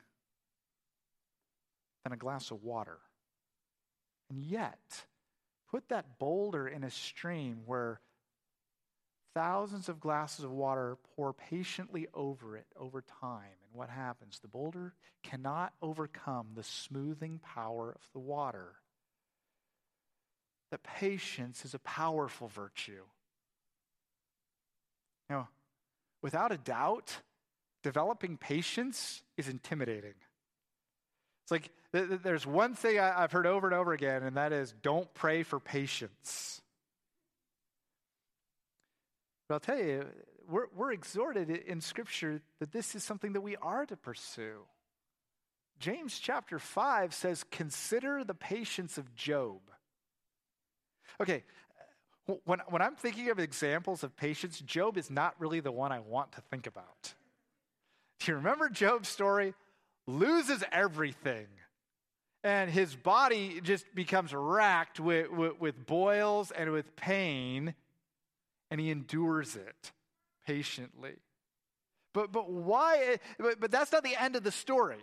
than 2.05 2.13
a 2.13 2.17
glass 2.17 2.51
of 2.51 2.63
water. 2.63 2.99
And 4.31 4.39
yet, 4.39 5.07
Put 5.71 5.91
that 5.91 6.19
boulder 6.19 6.67
in 6.67 6.83
a 6.83 6.91
stream 6.91 7.61
where 7.67 8.01
thousands 9.35 9.89
of 9.89 10.01
glasses 10.01 10.45
of 10.45 10.51
water 10.51 10.97
pour 11.15 11.35
patiently 11.35 12.09
over 12.15 12.57
it 12.57 12.67
over 12.75 13.03
time. 13.21 13.59
And 13.63 13.75
what 13.75 13.91
happens? 13.91 14.39
The 14.41 14.49
boulder 14.49 14.95
cannot 15.23 15.75
overcome 15.83 16.49
the 16.55 16.63
smoothing 16.63 17.41
power 17.41 17.91
of 17.91 18.01
the 18.13 18.19
water. 18.19 18.77
that 20.71 20.83
patience 20.83 21.65
is 21.65 21.73
a 21.73 21.79
powerful 21.79 22.47
virtue. 22.49 23.03
Now, 25.31 25.49
without 26.21 26.53
a 26.53 26.59
doubt, 26.59 27.23
developing 27.83 28.37
patience 28.37 29.23
is 29.39 29.49
intimidating. 29.49 30.15
It's 31.43 31.51
like 31.51 31.71
there's 31.93 32.47
one 32.47 32.75
thing 32.75 32.99
I've 32.99 33.33
heard 33.33 33.47
over 33.47 33.67
and 33.67 33.75
over 33.75 33.93
again, 33.93 34.23
and 34.23 34.37
that 34.37 34.53
is 34.53 34.75
don't 34.83 35.13
pray 35.15 35.43
for 35.43 35.59
patience. 35.59 36.61
But 39.49 39.55
I'll 39.55 39.61
tell 39.61 39.79
you, 39.79 40.07
we're, 40.49 40.67
we're 40.77 40.93
exhorted 40.93 41.51
in 41.51 41.81
Scripture 41.81 42.41
that 42.61 42.73
this 42.73 42.95
is 42.95 43.05
something 43.05 43.33
that 43.33 43.41
we 43.41 43.57
are 43.57 43.87
to 43.87 43.97
pursue. 43.97 44.61
James 45.79 46.19
chapter 46.19 46.59
5 46.59 47.15
says, 47.15 47.45
Consider 47.51 48.25
the 48.25 48.35
patience 48.35 48.99
of 48.99 49.15
Job. 49.15 49.61
Okay, 51.21 51.45
when, 52.45 52.61
when 52.69 52.83
I'm 52.83 52.97
thinking 52.97 53.31
of 53.31 53.39
examples 53.39 54.03
of 54.03 54.15
patience, 54.17 54.61
Job 54.61 54.99
is 54.99 55.11
not 55.11 55.35
really 55.39 55.61
the 55.61 55.73
one 55.73 55.93
I 55.93 56.01
want 56.01 56.33
to 56.33 56.43
think 56.43 56.67
about. 56.67 57.15
Do 58.21 58.33
you 58.33 58.37
remember 58.37 58.69
Job's 58.69 59.09
story? 59.09 59.55
Loses 60.07 60.63
everything. 60.71 61.47
And 62.45 62.71
his 62.71 62.95
body 62.95 63.61
just 63.63 63.85
becomes 63.95 64.33
racked 64.33 65.01
with, 65.01 65.31
with, 65.31 65.61
with 65.61 65.87
boils 65.87 66.51
and 66.51 66.71
with 66.71 66.95
pain, 66.95 67.75
and 68.71 68.81
he 68.81 68.91
endures 68.91 69.57
it 69.57 69.93
patiently. 70.47 71.17
But, 72.15 72.33
but 72.33 72.51
why? 72.51 73.19
But, 73.39 73.61
but 73.61 73.71
that's 73.71 73.93
not 73.93 74.05
the 74.05 74.21
end 74.21 74.37
of 74.37 74.45
the 74.45 74.53
story. 74.53 74.99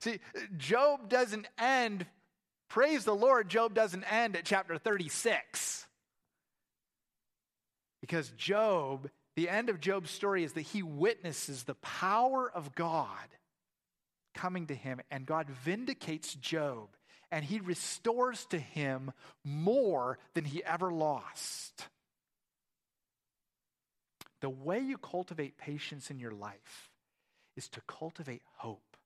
See, 0.00 0.20
Job 0.56 1.08
doesn't 1.08 1.46
end, 1.58 2.06
praise 2.68 3.04
the 3.04 3.14
Lord, 3.14 3.48
Job 3.48 3.74
doesn't 3.74 4.04
end 4.04 4.36
at 4.36 4.44
chapter 4.44 4.78
36. 4.78 5.86
Because 8.00 8.30
Job, 8.36 9.10
the 9.34 9.48
end 9.48 9.68
of 9.68 9.80
Job's 9.80 10.10
story 10.10 10.44
is 10.44 10.52
that 10.52 10.62
he 10.62 10.82
witnesses 10.82 11.64
the 11.64 11.74
power 11.76 12.50
of 12.50 12.74
God 12.74 13.26
coming 14.38 14.66
to 14.68 14.74
him, 14.74 15.00
and 15.10 15.26
God 15.26 15.48
vindicates 15.64 16.34
Job, 16.34 16.88
and 17.32 17.44
he 17.44 17.58
restores 17.60 18.46
to 18.46 18.58
him 18.58 19.10
more 19.44 20.18
than 20.34 20.44
he 20.44 20.62
ever 20.64 20.92
lost. 20.92 21.88
The 24.40 24.48
way 24.48 24.78
you 24.78 24.96
cultivate 24.96 25.58
patience 25.58 26.10
in 26.10 26.20
your 26.20 26.30
life 26.30 26.90
is 27.56 27.68
to 27.70 27.80
cultivate 27.88 28.42
hope. 28.58 28.96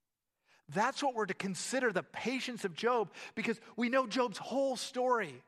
That's 0.74 1.02
what 1.02 1.14
we're 1.14 1.26
to 1.26 1.34
consider 1.34 1.92
the 1.92 2.02
patience 2.02 2.66
of 2.66 2.74
Job 2.74 3.10
because 3.34 3.58
we 3.76 3.88
know 3.88 4.06
Job's 4.06 4.38
whole 4.38 4.76
story. 4.76 5.42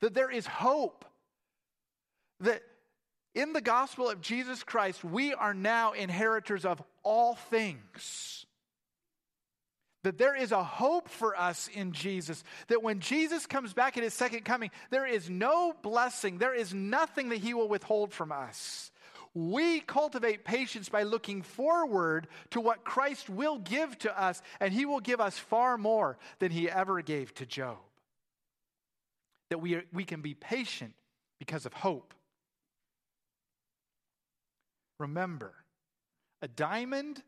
That 0.00 0.14
there 0.14 0.30
is 0.30 0.46
hope. 0.46 1.04
That 2.40 2.62
in 3.34 3.52
the 3.52 3.60
gospel 3.60 4.08
of 4.08 4.20
Jesus 4.20 4.62
Christ, 4.62 5.04
we 5.04 5.34
are 5.34 5.54
now 5.54 5.92
inheritors 5.92 6.64
of 6.64 6.82
all 7.02 7.34
things. 7.34 8.45
That 10.06 10.18
there 10.18 10.36
is 10.36 10.52
a 10.52 10.62
hope 10.62 11.08
for 11.08 11.36
us 11.36 11.68
in 11.74 11.90
Jesus. 11.90 12.44
That 12.68 12.80
when 12.80 13.00
Jesus 13.00 13.44
comes 13.44 13.74
back 13.74 13.96
at 13.96 14.04
his 14.04 14.14
second 14.14 14.44
coming, 14.44 14.70
there 14.90 15.04
is 15.04 15.28
no 15.28 15.74
blessing, 15.82 16.38
there 16.38 16.54
is 16.54 16.72
nothing 16.72 17.30
that 17.30 17.38
he 17.38 17.54
will 17.54 17.66
withhold 17.66 18.12
from 18.12 18.30
us. 18.30 18.92
We 19.34 19.80
cultivate 19.80 20.44
patience 20.44 20.88
by 20.88 21.02
looking 21.02 21.42
forward 21.42 22.28
to 22.50 22.60
what 22.60 22.84
Christ 22.84 23.28
will 23.28 23.58
give 23.58 23.98
to 23.98 24.22
us, 24.22 24.40
and 24.60 24.72
he 24.72 24.86
will 24.86 25.00
give 25.00 25.20
us 25.20 25.40
far 25.40 25.76
more 25.76 26.18
than 26.38 26.52
he 26.52 26.70
ever 26.70 27.02
gave 27.02 27.34
to 27.34 27.44
Job. 27.44 27.78
That 29.50 29.58
we, 29.58 29.74
are, 29.74 29.84
we 29.92 30.04
can 30.04 30.20
be 30.20 30.34
patient 30.34 30.94
because 31.40 31.66
of 31.66 31.72
hope. 31.72 32.14
Remember, 35.00 35.52
a 36.42 36.46
diamond 36.46 37.24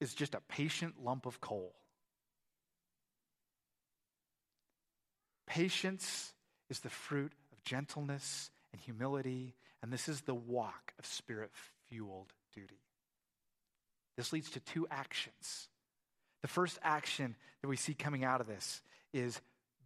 is 0.00 0.14
just 0.14 0.34
a 0.34 0.40
patient 0.48 0.94
lump 1.02 1.26
of 1.26 1.40
coal. 1.40 1.74
Patience 5.46 6.32
is 6.68 6.80
the 6.80 6.90
fruit 6.90 7.32
of 7.52 7.62
gentleness 7.64 8.50
and 8.72 8.80
humility 8.80 9.54
and 9.82 9.92
this 9.92 10.08
is 10.08 10.22
the 10.22 10.34
walk 10.34 10.92
of 10.98 11.06
spirit 11.06 11.50
fueled 11.88 12.32
duty. 12.54 12.80
This 14.16 14.32
leads 14.32 14.50
to 14.50 14.60
two 14.60 14.86
actions. 14.90 15.68
The 16.42 16.48
first 16.48 16.78
action 16.82 17.36
that 17.62 17.68
we 17.68 17.76
see 17.76 17.94
coming 17.94 18.24
out 18.24 18.40
of 18.40 18.46
this 18.46 18.82
is 19.12 19.40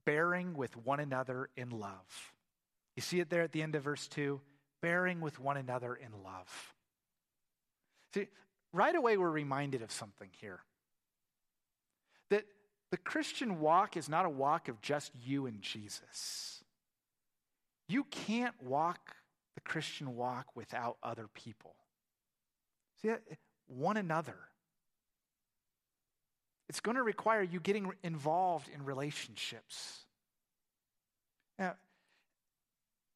bearing 0.05 0.55
with 0.55 0.77
one 0.77 1.00
another 1.00 1.48
in 1.57 1.70
love. 1.70 2.33
You 2.96 3.03
see 3.03 3.20
it 3.20 3.31
there 3.31 3.42
at 3.42 3.53
the 3.53 3.62
end 3.62 3.74
of 3.74 3.85
verse 3.85 4.09
2 4.09 4.40
bearing 4.83 5.20
with 5.20 5.40
one 5.40 5.57
another 5.57 5.94
in 5.94 6.11
love. 6.22 6.74
See, 8.12 8.29
right 8.74 8.94
away 8.94 9.16
we're 9.16 9.30
reminded 9.30 9.82
of 9.82 9.92
something 9.92 10.28
here. 10.40 10.60
That 12.30 12.44
the 12.90 12.96
Christian 12.96 13.60
walk 13.60 13.96
is 13.96 14.08
not 14.08 14.26
a 14.26 14.30
walk 14.30 14.68
of 14.68 14.80
just 14.82 15.12
you 15.24 15.46
and 15.46 15.62
Jesus. 15.62 16.62
You 17.88 18.04
can't 18.04 18.54
walk 18.62 19.16
the 19.54 19.60
Christian 19.60 20.16
walk 20.16 20.46
without 20.54 20.96
other 21.02 21.28
people. 21.32 21.76
See, 23.00 23.10
one 23.66 23.96
another. 23.96 24.37
It's 26.68 26.80
going 26.80 26.96
to 26.96 27.02
require 27.02 27.42
you 27.42 27.60
getting 27.60 27.92
involved 28.02 28.68
in 28.74 28.84
relationships. 28.84 30.00
Now, 31.58 31.74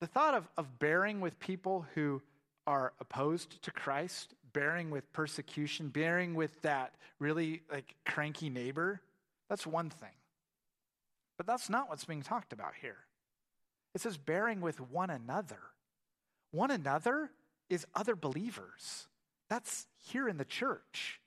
the 0.00 0.06
thought 0.06 0.34
of, 0.34 0.48
of 0.56 0.78
bearing 0.78 1.20
with 1.20 1.40
people 1.40 1.86
who 1.94 2.22
are 2.66 2.92
opposed 3.00 3.62
to 3.62 3.70
Christ, 3.70 4.34
bearing 4.58 4.90
with 4.90 5.12
persecution, 5.12 5.88
bearing 5.88 6.34
with 6.34 6.60
that 6.62 6.92
really 7.20 7.62
like 7.70 7.94
cranky 8.04 8.50
neighbor, 8.50 9.00
that's 9.48 9.64
one 9.64 9.88
thing. 9.88 10.16
But 11.36 11.46
that's 11.46 11.70
not 11.70 11.88
what's 11.88 12.04
being 12.04 12.22
talked 12.22 12.52
about 12.52 12.72
here. 12.82 12.96
It 13.94 14.00
says 14.00 14.16
bearing 14.16 14.60
with 14.60 14.80
one 14.80 15.10
another. 15.10 15.60
One 16.50 16.72
another 16.72 17.30
is 17.70 17.86
other 17.94 18.16
believers. 18.16 19.06
That's 19.48 19.86
here 19.96 20.28
in 20.28 20.38
the 20.38 20.44
church. 20.44 21.20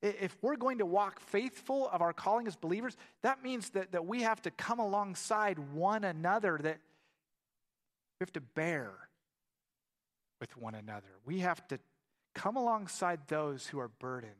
If 0.00 0.38
we're 0.40 0.56
going 0.56 0.78
to 0.78 0.86
walk 0.86 1.20
faithful 1.20 1.86
of 1.90 2.00
our 2.00 2.14
calling 2.14 2.46
as 2.46 2.56
believers, 2.56 2.96
that 3.22 3.42
means 3.42 3.68
that, 3.70 3.92
that 3.92 4.06
we 4.06 4.22
have 4.22 4.40
to 4.42 4.50
come 4.50 4.78
alongside 4.78 5.58
one 5.74 6.04
another, 6.04 6.58
that 6.62 6.78
we 8.18 8.24
have 8.24 8.32
to 8.32 8.40
bear 8.40 8.92
with 10.40 10.56
one 10.56 10.74
another. 10.74 11.10
We 11.26 11.40
have 11.40 11.68
to 11.68 11.78
come 12.34 12.56
alongside 12.56 13.20
those 13.26 13.66
who 13.66 13.78
are 13.78 13.88
burdened 13.88 14.34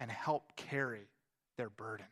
and 0.00 0.10
help 0.10 0.56
carry 0.56 1.08
their 1.56 1.70
burden. 1.70 2.06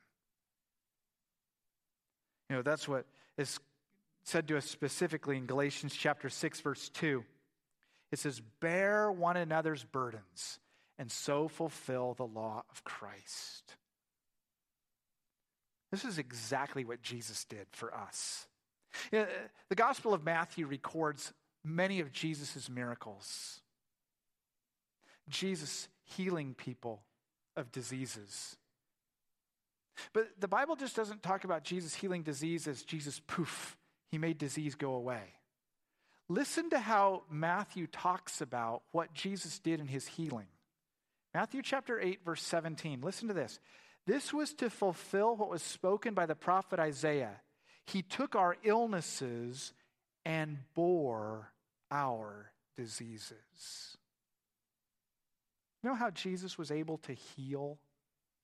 You 2.48 2.56
know, 2.56 2.62
that's 2.62 2.86
what 2.88 3.06
is 3.36 3.58
said 4.24 4.48
to 4.48 4.56
us 4.56 4.68
specifically 4.68 5.36
in 5.36 5.46
Galatians 5.46 5.94
chapter 5.94 6.28
6 6.28 6.60
verse 6.60 6.88
2. 6.90 7.24
It 8.12 8.18
says, 8.18 8.40
"Bear 8.40 9.10
one 9.10 9.36
another's 9.36 9.84
burdens 9.84 10.60
and 10.98 11.10
so 11.10 11.48
fulfill 11.48 12.14
the 12.14 12.26
law 12.26 12.64
of 12.70 12.84
Christ." 12.84 13.76
This 15.90 16.04
is 16.04 16.18
exactly 16.18 16.84
what 16.84 17.02
Jesus 17.02 17.44
did 17.44 17.68
for 17.72 17.94
us. 17.94 18.48
the 19.10 19.74
Gospel 19.74 20.14
of 20.14 20.24
Matthew 20.24 20.66
records 20.66 21.34
many 21.62 22.00
of 22.00 22.12
Jesus' 22.12 22.68
miracles. 22.68 23.60
Jesus 25.28 25.88
healing 26.04 26.54
people 26.54 27.02
of 27.56 27.72
diseases. 27.72 28.56
But 30.12 30.28
the 30.38 30.48
Bible 30.48 30.76
just 30.76 30.94
doesn't 30.94 31.22
talk 31.22 31.44
about 31.44 31.64
Jesus 31.64 31.94
healing 31.94 32.22
disease 32.22 32.68
as 32.68 32.82
Jesus 32.82 33.20
poof 33.26 33.76
he 34.10 34.18
made 34.18 34.38
disease 34.38 34.74
go 34.74 34.94
away. 34.94 35.22
Listen 36.28 36.70
to 36.70 36.78
how 36.78 37.22
Matthew 37.30 37.86
talks 37.86 38.40
about 38.40 38.82
what 38.92 39.14
Jesus 39.14 39.58
did 39.58 39.80
in 39.80 39.86
his 39.86 40.06
healing. 40.06 40.48
Matthew 41.34 41.62
chapter 41.62 42.00
8, 42.00 42.24
verse 42.24 42.42
17. 42.42 43.00
Listen 43.00 43.28
to 43.28 43.34
this. 43.34 43.60
This 44.06 44.32
was 44.32 44.54
to 44.54 44.70
fulfill 44.70 45.36
what 45.36 45.50
was 45.50 45.62
spoken 45.62 46.14
by 46.14 46.26
the 46.26 46.34
prophet 46.34 46.78
Isaiah. 46.78 47.40
He 47.84 48.02
took 48.02 48.34
our 48.34 48.56
illnesses 48.64 49.72
and 50.24 50.58
bore 50.74 51.52
our 51.90 52.52
diseases. 52.76 53.96
You 55.86 55.92
know 55.92 55.98
how 55.98 56.10
Jesus 56.10 56.58
was 56.58 56.72
able 56.72 56.98
to 56.98 57.12
heal 57.12 57.78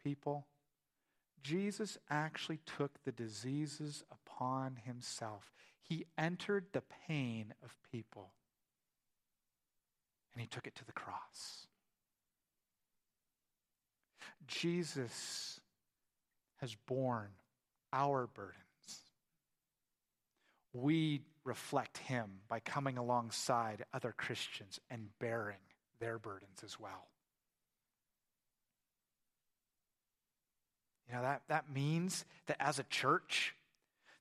people? 0.04 0.46
Jesus 1.42 1.98
actually 2.08 2.60
took 2.78 3.02
the 3.02 3.10
diseases 3.10 4.04
upon 4.12 4.76
himself. 4.84 5.50
He 5.82 6.06
entered 6.16 6.66
the 6.72 6.84
pain 7.08 7.52
of 7.64 7.76
people 7.90 8.30
and 10.32 10.40
he 10.40 10.46
took 10.46 10.68
it 10.68 10.76
to 10.76 10.84
the 10.84 10.92
cross. 10.92 11.66
Jesus 14.46 15.58
has 16.60 16.76
borne 16.86 17.32
our 17.92 18.28
burdens. 18.28 18.54
we 20.72 21.22
reflect 21.42 21.98
Him 21.98 22.30
by 22.48 22.60
coming 22.60 22.98
alongside 22.98 23.84
other 23.92 24.14
Christians 24.16 24.78
and 24.88 25.08
bearing 25.18 25.58
their 25.98 26.20
burdens 26.20 26.62
as 26.62 26.78
well. 26.78 27.08
You 31.08 31.16
know, 31.16 31.22
that, 31.22 31.42
that 31.48 31.70
means 31.72 32.24
that 32.46 32.56
as 32.60 32.78
a 32.78 32.84
church, 32.84 33.54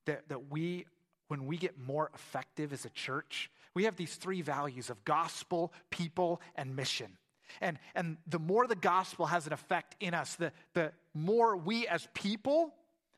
that, 0.05 0.27
that 0.29 0.51
we, 0.51 0.85
when 1.27 1.45
we 1.45 1.57
get 1.57 1.79
more 1.79 2.09
effective 2.13 2.73
as 2.73 2.85
a 2.85 2.89
church, 2.89 3.49
we 3.73 3.85
have 3.85 3.95
these 3.95 4.15
three 4.15 4.41
values 4.41 4.89
of 4.89 5.03
gospel, 5.05 5.71
people, 5.89 6.41
and 6.55 6.75
mission. 6.75 7.17
And, 7.59 7.79
and 7.95 8.17
the 8.27 8.39
more 8.39 8.67
the 8.67 8.75
gospel 8.75 9.25
has 9.25 9.47
an 9.47 9.53
effect 9.53 9.95
in 9.99 10.13
us, 10.13 10.35
the, 10.35 10.51
the 10.73 10.91
more 11.13 11.55
we 11.55 11.87
as 11.87 12.07
people 12.13 12.73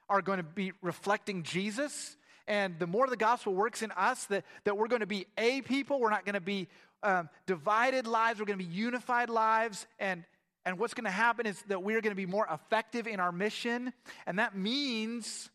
are 0.10 0.22
going 0.22 0.38
to 0.38 0.44
be 0.44 0.74
reflecting 0.82 1.44
Jesus. 1.44 2.18
And 2.48 2.78
the 2.78 2.88
more 2.88 3.08
the 3.08 3.18
gospel 3.18 3.54
works 3.54 3.82
in 3.82 3.92
us, 3.92 4.26
that, 4.26 4.44
that 4.66 4.78
we're 4.78 4.88
going 4.88 5.00
to 5.00 5.06
be 5.06 5.26
a 5.38 5.62
people. 5.62 6.00
We're 6.00 6.10
not 6.10 6.26
going 6.26 6.34
to 6.34 6.42
be 6.42 6.68
um, 7.02 7.30
divided 7.46 8.06
lives. 8.06 8.40
We're 8.40 8.46
going 8.46 8.60
to 8.60 8.66
be 8.66 8.72
unified 8.72 9.30
lives. 9.30 9.88
And, 10.00 10.24
and 10.66 10.80
what's 10.80 10.94
going 10.94 11.06
to 11.06 11.12
happen 11.12 11.46
is 11.46 11.62
that 11.64 11.84
we're 11.84 12.02
going 12.02 12.12
to 12.12 12.16
be 12.16 12.26
more 12.26 12.48
effective 12.50 13.06
in 13.08 13.20
our 13.20 13.32
mission. 13.32 13.94
And 14.26 14.40
that 14.40 14.56
means 14.56 15.50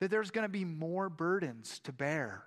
that 0.00 0.10
there's 0.10 0.30
going 0.30 0.44
to 0.44 0.48
be 0.48 0.64
more 0.64 1.08
burdens 1.08 1.80
to 1.84 1.92
bear. 1.92 2.44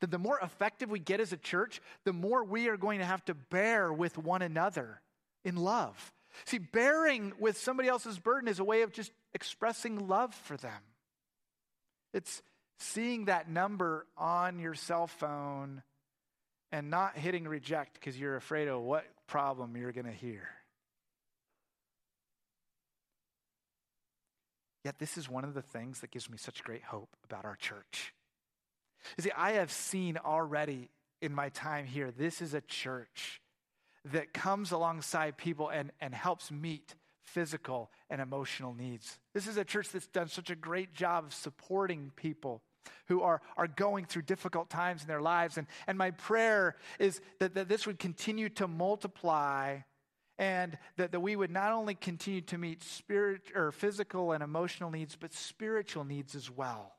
That 0.00 0.10
the 0.10 0.18
more 0.18 0.38
effective 0.42 0.90
we 0.90 0.98
get 0.98 1.20
as 1.20 1.32
a 1.32 1.36
church, 1.36 1.80
the 2.04 2.12
more 2.12 2.44
we 2.44 2.68
are 2.68 2.76
going 2.76 2.98
to 2.98 3.04
have 3.04 3.24
to 3.26 3.34
bear 3.34 3.92
with 3.92 4.18
one 4.18 4.42
another 4.42 5.00
in 5.44 5.56
love. 5.56 6.12
See, 6.46 6.58
bearing 6.58 7.32
with 7.38 7.56
somebody 7.56 7.88
else's 7.88 8.18
burden 8.18 8.48
is 8.48 8.58
a 8.58 8.64
way 8.64 8.82
of 8.82 8.92
just 8.92 9.12
expressing 9.34 10.08
love 10.08 10.34
for 10.34 10.56
them. 10.56 10.80
It's 12.12 12.42
seeing 12.78 13.26
that 13.26 13.48
number 13.48 14.06
on 14.16 14.58
your 14.58 14.74
cell 14.74 15.06
phone 15.06 15.82
and 16.72 16.90
not 16.90 17.16
hitting 17.16 17.46
reject 17.46 17.94
because 17.94 18.18
you're 18.18 18.36
afraid 18.36 18.68
of 18.68 18.80
what 18.80 19.04
problem 19.26 19.76
you're 19.76 19.92
going 19.92 20.06
to 20.06 20.12
hear. 20.12 20.48
Yet, 24.84 24.98
this 24.98 25.16
is 25.16 25.28
one 25.28 25.44
of 25.44 25.54
the 25.54 25.62
things 25.62 26.00
that 26.00 26.10
gives 26.10 26.28
me 26.28 26.36
such 26.36 26.62
great 26.62 26.82
hope 26.82 27.16
about 27.24 27.44
our 27.44 27.56
church. 27.56 28.12
You 29.16 29.24
see, 29.24 29.32
I 29.36 29.52
have 29.52 29.72
seen 29.72 30.18
already 30.18 30.90
in 31.24 31.34
my 31.34 31.48
time 31.48 31.86
here, 31.86 32.10
this 32.10 32.42
is 32.42 32.52
a 32.52 32.60
church 32.60 33.40
that 34.12 34.34
comes 34.34 34.72
alongside 34.72 35.38
people 35.38 35.70
and, 35.70 35.90
and 36.00 36.14
helps 36.14 36.50
meet 36.50 36.94
physical 37.22 37.90
and 38.10 38.20
emotional 38.20 38.74
needs. 38.74 39.18
This 39.32 39.46
is 39.46 39.56
a 39.56 39.64
church 39.64 39.88
that's 39.88 40.06
done 40.06 40.28
such 40.28 40.50
a 40.50 40.54
great 40.54 40.92
job 40.92 41.24
of 41.24 41.34
supporting 41.34 42.12
people 42.14 42.62
who 43.08 43.22
are, 43.22 43.40
are 43.56 43.66
going 43.66 44.04
through 44.04 44.22
difficult 44.22 44.68
times 44.68 45.00
in 45.00 45.08
their 45.08 45.22
lives. 45.22 45.56
And, 45.56 45.66
and 45.86 45.96
my 45.96 46.10
prayer 46.10 46.76
is 46.98 47.22
that, 47.40 47.54
that 47.54 47.68
this 47.68 47.86
would 47.86 47.98
continue 47.98 48.50
to 48.50 48.68
multiply 48.68 49.78
and 50.38 50.76
that, 50.96 51.12
that 51.12 51.20
we 51.20 51.36
would 51.36 51.50
not 51.50 51.72
only 51.72 51.94
continue 51.94 52.40
to 52.42 52.58
meet 52.58 52.82
spirit 52.82 53.42
or 53.54 53.72
physical 53.72 54.32
and 54.32 54.42
emotional 54.42 54.90
needs, 54.90 55.16
but 55.16 55.32
spiritual 55.32 56.04
needs 56.04 56.34
as 56.34 56.50
well. 56.50 56.92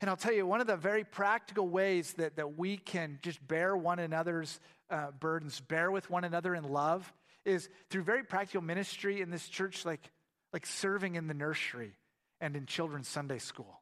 And 0.00 0.08
I'll 0.08 0.16
tell 0.16 0.32
you, 0.32 0.46
one 0.46 0.60
of 0.60 0.66
the 0.66 0.76
very 0.76 1.04
practical 1.04 1.68
ways 1.68 2.14
that, 2.14 2.36
that 2.36 2.56
we 2.56 2.76
can 2.76 3.18
just 3.22 3.46
bear 3.46 3.76
one 3.76 3.98
another's 3.98 4.60
uh, 4.90 5.10
burdens, 5.18 5.60
bear 5.60 5.90
with 5.90 6.08
one 6.10 6.24
another 6.24 6.54
in 6.54 6.64
love, 6.64 7.12
is 7.44 7.68
through 7.90 8.02
very 8.02 8.22
practical 8.22 8.62
ministry 8.62 9.20
in 9.20 9.30
this 9.30 9.48
church, 9.48 9.84
like, 9.84 10.10
like 10.52 10.66
serving 10.66 11.14
in 11.14 11.26
the 11.26 11.34
nursery 11.34 11.94
and 12.40 12.56
in 12.56 12.66
children's 12.66 13.08
Sunday 13.08 13.38
school, 13.38 13.80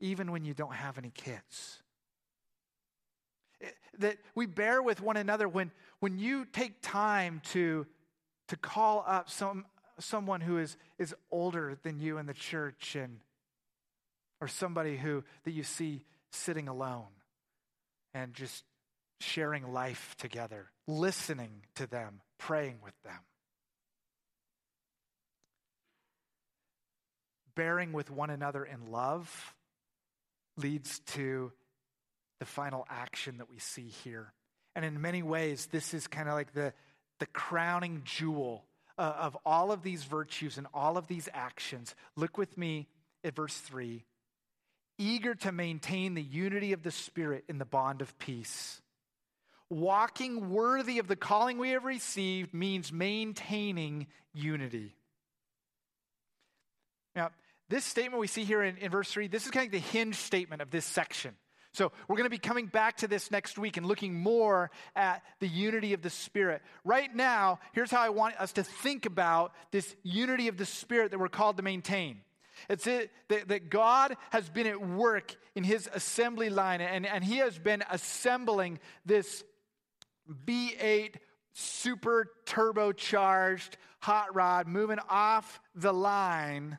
even 0.00 0.30
when 0.30 0.44
you 0.44 0.54
don't 0.54 0.74
have 0.74 0.98
any 0.98 1.10
kids. 1.10 1.82
That 3.98 4.18
we 4.34 4.46
bear 4.46 4.82
with 4.82 5.00
one 5.00 5.16
another 5.16 5.48
when, 5.48 5.70
when 6.02 6.18
you 6.18 6.44
take 6.44 6.82
time 6.82 7.40
to, 7.44 7.86
to 8.48 8.56
call 8.56 9.04
up 9.06 9.30
some, 9.30 9.64
someone 10.00 10.40
who 10.40 10.58
is, 10.58 10.76
is 10.98 11.14
older 11.30 11.78
than 11.84 12.00
you 12.00 12.18
in 12.18 12.26
the 12.26 12.34
church 12.34 12.96
and 12.96 13.20
or 14.40 14.48
somebody 14.48 14.96
who 14.96 15.22
that 15.44 15.52
you 15.52 15.62
see 15.62 16.04
sitting 16.32 16.66
alone 16.66 17.06
and 18.14 18.34
just 18.34 18.64
sharing 19.20 19.72
life 19.72 20.16
together, 20.18 20.72
listening 20.88 21.62
to 21.76 21.86
them, 21.86 22.20
praying 22.36 22.78
with 22.82 23.00
them. 23.04 23.20
Bearing 27.54 27.92
with 27.92 28.10
one 28.10 28.30
another 28.30 28.64
in 28.64 28.90
love 28.90 29.54
leads 30.56 30.98
to 30.98 31.52
the 32.40 32.44
final 32.44 32.84
action 32.90 33.38
that 33.38 33.48
we 33.48 33.60
see 33.60 33.86
here. 34.02 34.32
And 34.74 34.84
in 34.84 35.00
many 35.00 35.22
ways, 35.22 35.68
this 35.70 35.94
is 35.94 36.06
kind 36.06 36.28
of 36.28 36.34
like 36.34 36.52
the, 36.54 36.72
the 37.18 37.26
crowning 37.26 38.02
jewel 38.04 38.64
uh, 38.98 39.14
of 39.18 39.36
all 39.44 39.72
of 39.72 39.82
these 39.82 40.04
virtues 40.04 40.58
and 40.58 40.66
all 40.72 40.96
of 40.96 41.06
these 41.06 41.28
actions. 41.32 41.94
Look 42.16 42.38
with 42.38 42.56
me 42.56 42.88
at 43.24 43.36
verse 43.36 43.56
3 43.56 44.04
eager 44.98 45.34
to 45.34 45.52
maintain 45.52 46.14
the 46.14 46.22
unity 46.22 46.72
of 46.72 46.82
the 46.82 46.90
Spirit 46.90 47.44
in 47.48 47.58
the 47.58 47.64
bond 47.64 48.02
of 48.02 48.18
peace. 48.18 48.80
Walking 49.68 50.50
worthy 50.50 50.98
of 50.98 51.08
the 51.08 51.16
calling 51.16 51.58
we 51.58 51.70
have 51.70 51.84
received 51.84 52.52
means 52.52 52.92
maintaining 52.92 54.06
unity. 54.34 54.94
Now, 57.16 57.30
this 57.68 57.84
statement 57.84 58.20
we 58.20 58.26
see 58.26 58.44
here 58.44 58.62
in, 58.62 58.76
in 58.76 58.90
verse 58.90 59.10
3, 59.10 59.28
this 59.28 59.46
is 59.46 59.50
kind 59.50 59.66
of 59.66 59.72
the 59.72 59.78
hinge 59.78 60.16
statement 60.16 60.60
of 60.60 60.70
this 60.70 60.84
section. 60.84 61.34
So, 61.74 61.90
we're 62.06 62.16
going 62.16 62.26
to 62.26 62.30
be 62.30 62.36
coming 62.38 62.66
back 62.66 62.98
to 62.98 63.08
this 63.08 63.30
next 63.30 63.58
week 63.58 63.78
and 63.78 63.86
looking 63.86 64.14
more 64.14 64.70
at 64.94 65.22
the 65.40 65.48
unity 65.48 65.94
of 65.94 66.02
the 66.02 66.10
Spirit. 66.10 66.60
Right 66.84 67.14
now, 67.14 67.60
here's 67.72 67.90
how 67.90 68.02
I 68.02 68.10
want 68.10 68.38
us 68.38 68.52
to 68.52 68.62
think 68.62 69.06
about 69.06 69.54
this 69.70 69.96
unity 70.02 70.48
of 70.48 70.58
the 70.58 70.66
Spirit 70.66 71.12
that 71.12 71.18
we're 71.18 71.28
called 71.28 71.56
to 71.56 71.62
maintain. 71.62 72.20
It's 72.68 72.86
it, 72.86 73.10
that, 73.28 73.48
that 73.48 73.70
God 73.70 74.16
has 74.30 74.48
been 74.48 74.66
at 74.66 74.86
work 74.86 75.34
in 75.54 75.64
his 75.64 75.88
assembly 75.92 76.50
line 76.50 76.80
and, 76.80 77.06
and 77.06 77.24
he 77.24 77.38
has 77.38 77.58
been 77.58 77.82
assembling 77.90 78.78
this 79.04 79.42
V8 80.46 81.14
super 81.54 82.30
turbocharged 82.46 83.70
hot 84.00 84.34
rod 84.34 84.66
moving 84.66 84.98
off 85.08 85.60
the 85.74 85.92
line. 85.92 86.78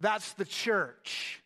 That's 0.00 0.32
the 0.34 0.44
church 0.44 1.41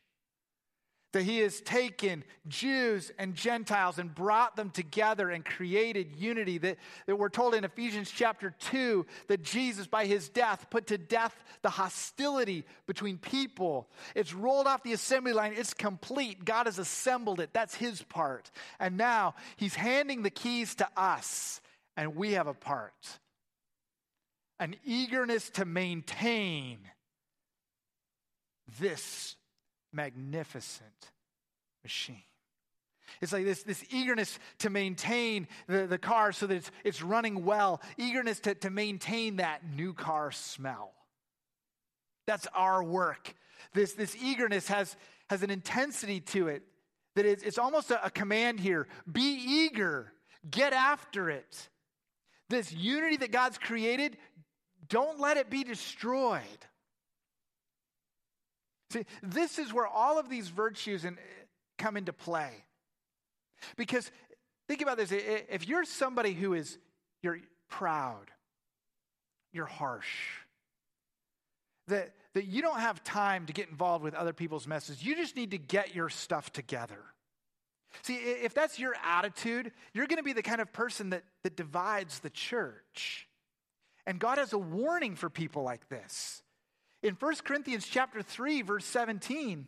that 1.17 1.23
he 1.23 1.39
has 1.39 1.63
taken 1.63 2.23
Jews 2.47 3.11
and 3.19 3.35
Gentiles 3.35 3.99
and 3.99 4.15
brought 4.15 4.55
them 4.55 4.69
together 4.69 5.31
and 5.31 5.43
created 5.43 6.15
unity. 6.15 6.59
That, 6.59 6.77
that 7.07 7.17
we're 7.17 7.31
told 7.31 7.55
in 7.55 7.65
Ephesians 7.65 8.11
chapter 8.11 8.55
2 8.59 9.07
that 9.29 9.43
Jesus, 9.43 9.87
by 9.87 10.05
his 10.05 10.29
death, 10.29 10.67
put 10.69 10.89
to 10.89 10.99
death 10.99 11.35
the 11.63 11.71
hostility 11.71 12.67
between 12.87 13.17
people. 13.17 13.89
It's 14.15 14.35
rolled 14.35 14.67
off 14.67 14.83
the 14.83 14.93
assembly 14.93 15.33
line, 15.33 15.55
it's 15.57 15.73
complete. 15.73 16.45
God 16.45 16.67
has 16.67 16.79
assembled 16.79 17.41
it. 17.41 17.49
That's 17.55 17.75
his 17.75 18.03
part. 18.03 18.51
And 18.79 18.99
now 18.99 19.37
he's 19.57 19.75
handing 19.75 20.23
the 20.23 20.29
keys 20.29 20.75
to 20.75 20.89
us, 20.99 21.63
and 21.97 22.15
we 22.15 22.33
have 22.33 22.47
a 22.47 22.53
part 22.53 22.93
an 24.59 24.75
eagerness 24.85 25.51
to 25.51 25.65
maintain 25.65 26.79
this 28.81 29.36
magnificent 29.97 31.11
machine. 31.83 32.23
It's 33.21 33.33
like 33.33 33.45
this, 33.45 33.63
this 33.63 33.85
eagerness 33.91 34.39
to 34.59 34.71
maintain 34.71 35.49
the, 35.67 35.87
the 35.87 35.99
car 35.99 36.33
so 36.33 36.47
that 36.47 36.55
it's, 36.55 36.71
it's 36.85 37.03
running 37.03 37.45
well, 37.45 37.81
eagerness 37.97 38.41
to, 38.41 38.55
to 38.57 38.71
maintain 38.71 39.37
that 39.37 39.63
new 39.75 39.95
car 39.95 40.31
smell. 40.31 40.93
That's 42.27 42.47
our 42.55 42.83
work. 42.83 43.35
This, 43.73 43.95
this 43.95 44.17
eagerness 44.21 44.69
has, 44.69 44.97
has 45.31 45.43
an 45.43 45.51
intensity 45.51 46.21
to 46.21 46.49
it 46.49 46.63
that 47.15 47.25
it's, 47.25 47.43
it's 47.43 47.59
almost 47.59 47.91
a, 47.91 48.05
a 48.05 48.11
command 48.11 48.61
here 48.61 48.87
be 49.11 49.43
eager, 49.47 50.13
get 50.51 50.73
after 50.73 51.31
it. 51.31 51.69
This 52.49 52.73
unity 52.73 53.17
that 53.19 53.33
God's 53.33 53.59
created, 53.59 54.19
don't 54.89 55.19
let 55.19 55.37
it 55.37 55.51
be 55.51 55.65
destroyed. 55.65 56.43
See, 58.91 59.05
this 59.23 59.59
is 59.59 59.73
where 59.73 59.87
all 59.87 60.19
of 60.19 60.29
these 60.29 60.49
virtues 60.49 61.05
in, 61.05 61.19
come 61.79 61.97
into 61.97 62.13
play. 62.13 62.51
Because 63.77 64.11
think 64.69 64.83
about 64.83 64.97
this 64.97 65.13
if 65.13 65.67
you're 65.67 65.85
somebody 65.85 66.33
who 66.33 66.55
is 66.55 66.79
you're 67.23 67.39
proud, 67.69 68.31
you're 69.53 69.67
harsh, 69.67 70.07
that, 71.89 72.15
that 72.35 72.47
you 72.47 72.63
don't 72.63 72.81
have 72.81 73.03
time 73.03 73.47
to 73.47 73.53
get 73.53 73.69
involved 73.69 74.05
with 74.05 74.15
other 74.15 74.33
people's 74.33 74.67
messes, 74.67 75.03
you 75.03 75.17
just 75.17 75.37
need 75.37 75.53
to 75.53 75.59
get 75.59 75.95
your 75.95 76.09
stuff 76.09 76.53
together. 76.53 77.03
See, 78.03 78.15
if 78.17 78.53
that's 78.53 78.79
your 78.79 78.95
attitude, 79.05 79.73
you're 79.95 80.07
going 80.07 80.19
to 80.19 80.23
be 80.23 80.35
the 80.35 80.43
kind 80.43 80.61
of 80.61 80.73
person 80.73 81.11
that, 81.11 81.25
that 81.43 81.57
divides 81.57 82.19
the 82.19 82.31
church. 82.31 83.27
And 84.07 84.19
God 84.19 84.39
has 84.39 84.53
a 84.53 84.59
warning 84.59 85.17
for 85.17 85.31
people 85.31 85.63
like 85.63 85.89
this. 85.89 86.43
In 87.03 87.15
1 87.15 87.35
Corinthians 87.45 87.87
chapter 87.87 88.23
3 88.23 88.63
verse 88.63 88.85
17, 88.85 89.67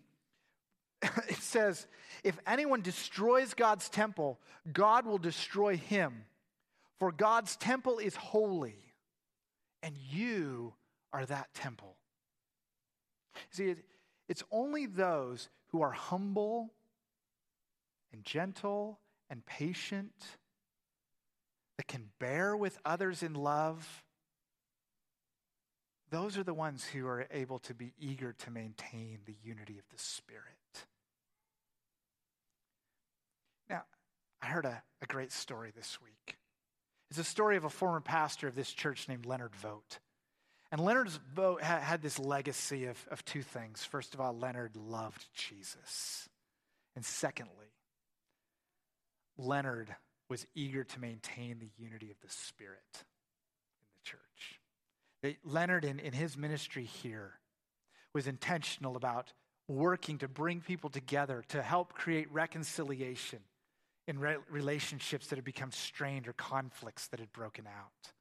it 1.03 1.37
says, 1.37 1.87
if 2.25 2.39
anyone 2.47 2.81
destroys 2.81 3.55
God's 3.55 3.89
temple, 3.89 4.39
God 4.73 5.07
will 5.07 5.19
destroy 5.19 5.77
him. 5.77 6.25
For 6.99 7.13
God's 7.13 7.55
temple 7.57 7.99
is 7.99 8.17
holy, 8.17 8.93
and 9.83 9.97
you 9.97 10.75
are 11.13 11.25
that 11.25 11.55
temple. 11.55 11.97
See, 13.51 13.77
it's 14.29 14.43
only 14.51 14.87
those 14.87 15.49
who 15.69 15.83
are 15.83 15.93
humble 15.93 16.73
and 18.13 18.25
gentle 18.25 18.99
and 19.31 19.47
patient 19.47 20.13
that 21.77 21.87
can 21.87 22.09
bear 22.19 22.57
with 22.57 22.79
others 22.85 23.23
in 23.23 23.35
love. 23.35 24.05
Those 26.11 26.39
are 26.39 26.45
the 26.45 26.55
ones 26.55 26.85
who 26.85 27.07
are 27.07 27.27
able 27.31 27.59
to 27.61 27.75
be 27.75 27.93
eager 27.99 28.33
to 28.33 28.51
maintain 28.51 29.19
the 29.27 29.37
unity 29.43 29.79
of 29.79 29.85
the 29.91 29.99
Spirit. 29.99 30.87
Now, 33.69 33.83
I 34.41 34.47
heard 34.47 34.65
a, 34.65 34.83
a 35.03 35.07
great 35.07 35.33
story 35.33 35.71
this 35.75 35.99
week. 36.01 36.39
It's 37.11 37.19
a 37.19 37.25
story 37.25 37.57
of 37.57 37.65
a 37.65 37.71
former 37.71 38.01
pastor 38.01 38.49
of 38.49 38.55
this 38.55 38.73
church 38.73 39.09
named 39.09 39.27
Leonard 39.27 39.55
Vogt. 39.57 40.01
And 40.71 40.83
Leonard 40.83 41.09
Vogt 41.35 41.63
had 41.63 42.03
this 42.03 42.19
legacy 42.19 42.85
of, 42.85 42.99
of 43.11 43.25
two 43.25 43.43
things. 43.43 43.85
First 43.85 44.15
of 44.15 44.21
all, 44.21 44.37
Leonard 44.37 44.77
loved 44.77 45.27
Jesus. 45.35 46.29
And 46.95 47.05
secondly, 47.05 47.73
Leonard 49.39 49.95
was 50.29 50.47
eager 50.55 50.85
to 50.85 51.01
maintain 51.01 51.59
the 51.59 51.71
unity 51.83 52.11
of 52.11 52.21
the 52.21 52.29
Spirit. 52.29 53.05
Leonard, 55.45 55.85
in, 55.85 55.99
in 55.99 56.13
his 56.13 56.37
ministry 56.37 56.85
here, 56.85 57.33
was 58.15 58.27
intentional 58.27 58.97
about 58.97 59.33
working 59.67 60.19
to 60.19 60.29
bring 60.29 60.61
people 60.61 60.91
together 60.91 61.45
to 61.49 61.63
help 61.63 61.93
create 61.93 62.33
reconciliation 62.33 63.41
in 64.07 64.19
re- 64.19 64.39
relationships 64.51 65.27
that 65.29 65.37
had 65.37 65.45
become 65.45 65.71
strained 65.71 66.27
or 66.27 66.33
conflicts 66.33 67.09
that 67.09 67.21
had 67.21 67.33
broken 67.33 67.67
out. 67.67 68.13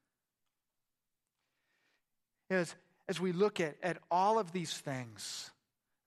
As, 2.49 2.75
as 3.07 3.19
we 3.19 3.31
look 3.31 3.59
at, 3.59 3.75
at 3.81 3.97
all 4.11 4.39
of 4.39 4.51
these 4.51 4.73
things 4.73 5.51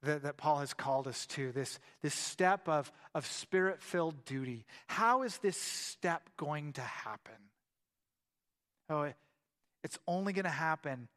that, 0.02 0.22
that 0.22 0.36
Paul 0.36 0.58
has 0.58 0.74
called 0.74 1.08
us 1.08 1.26
to, 1.26 1.52
this, 1.52 1.78
this 2.02 2.14
step 2.14 2.68
of, 2.68 2.92
of 3.14 3.26
spirit 3.26 3.82
filled 3.82 4.24
duty, 4.24 4.66
how 4.86 5.22
is 5.22 5.38
this 5.38 5.56
step 5.56 6.28
going 6.36 6.74
to 6.74 6.82
happen? 6.82 7.34
Oh, 8.88 9.12
it's 9.82 9.98
only 10.06 10.32
going 10.32 10.44
to 10.44 10.50
happen 10.50 11.08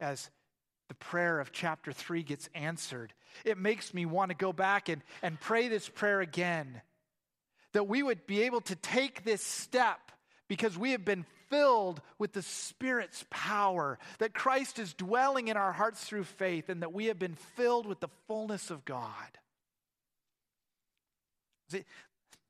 as 0.00 0.30
the 0.88 0.94
prayer 0.94 1.40
of 1.40 1.52
chapter 1.52 1.92
3 1.92 2.22
gets 2.22 2.48
answered. 2.54 3.12
It 3.44 3.58
makes 3.58 3.94
me 3.94 4.04
want 4.04 4.30
to 4.30 4.36
go 4.36 4.52
back 4.52 4.88
and, 4.88 5.02
and 5.22 5.40
pray 5.40 5.68
this 5.68 5.88
prayer 5.88 6.20
again 6.20 6.82
that 7.72 7.88
we 7.88 8.02
would 8.02 8.26
be 8.26 8.42
able 8.42 8.60
to 8.62 8.76
take 8.76 9.24
this 9.24 9.42
step 9.42 10.12
because 10.48 10.76
we 10.76 10.90
have 10.92 11.04
been 11.04 11.24
filled 11.48 12.00
with 12.18 12.32
the 12.32 12.42
Spirit's 12.42 13.24
power, 13.30 13.98
that 14.18 14.34
Christ 14.34 14.78
is 14.78 14.92
dwelling 14.94 15.48
in 15.48 15.56
our 15.56 15.72
hearts 15.72 16.04
through 16.04 16.24
faith, 16.24 16.68
and 16.68 16.82
that 16.82 16.92
we 16.92 17.06
have 17.06 17.18
been 17.18 17.36
filled 17.56 17.86
with 17.86 18.00
the 18.00 18.10
fullness 18.26 18.70
of 18.70 18.84
God. 18.84 19.38
See, 21.70 21.84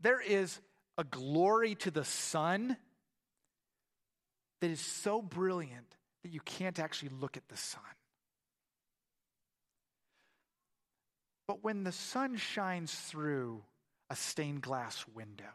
there 0.00 0.20
is 0.20 0.58
a 0.98 1.04
glory 1.04 1.76
to 1.76 1.90
the 1.90 2.04
sun 2.04 2.76
that 4.62 4.70
is 4.70 4.80
so 4.80 5.20
brilliant 5.20 5.96
that 6.22 6.30
you 6.30 6.38
can't 6.38 6.78
actually 6.78 7.10
look 7.20 7.36
at 7.36 7.48
the 7.48 7.56
sun. 7.56 7.82
But 11.48 11.64
when 11.64 11.82
the 11.82 11.90
sun 11.90 12.36
shines 12.36 12.94
through 12.94 13.64
a 14.08 14.14
stained 14.14 14.60
glass 14.60 15.04
window. 15.14 15.52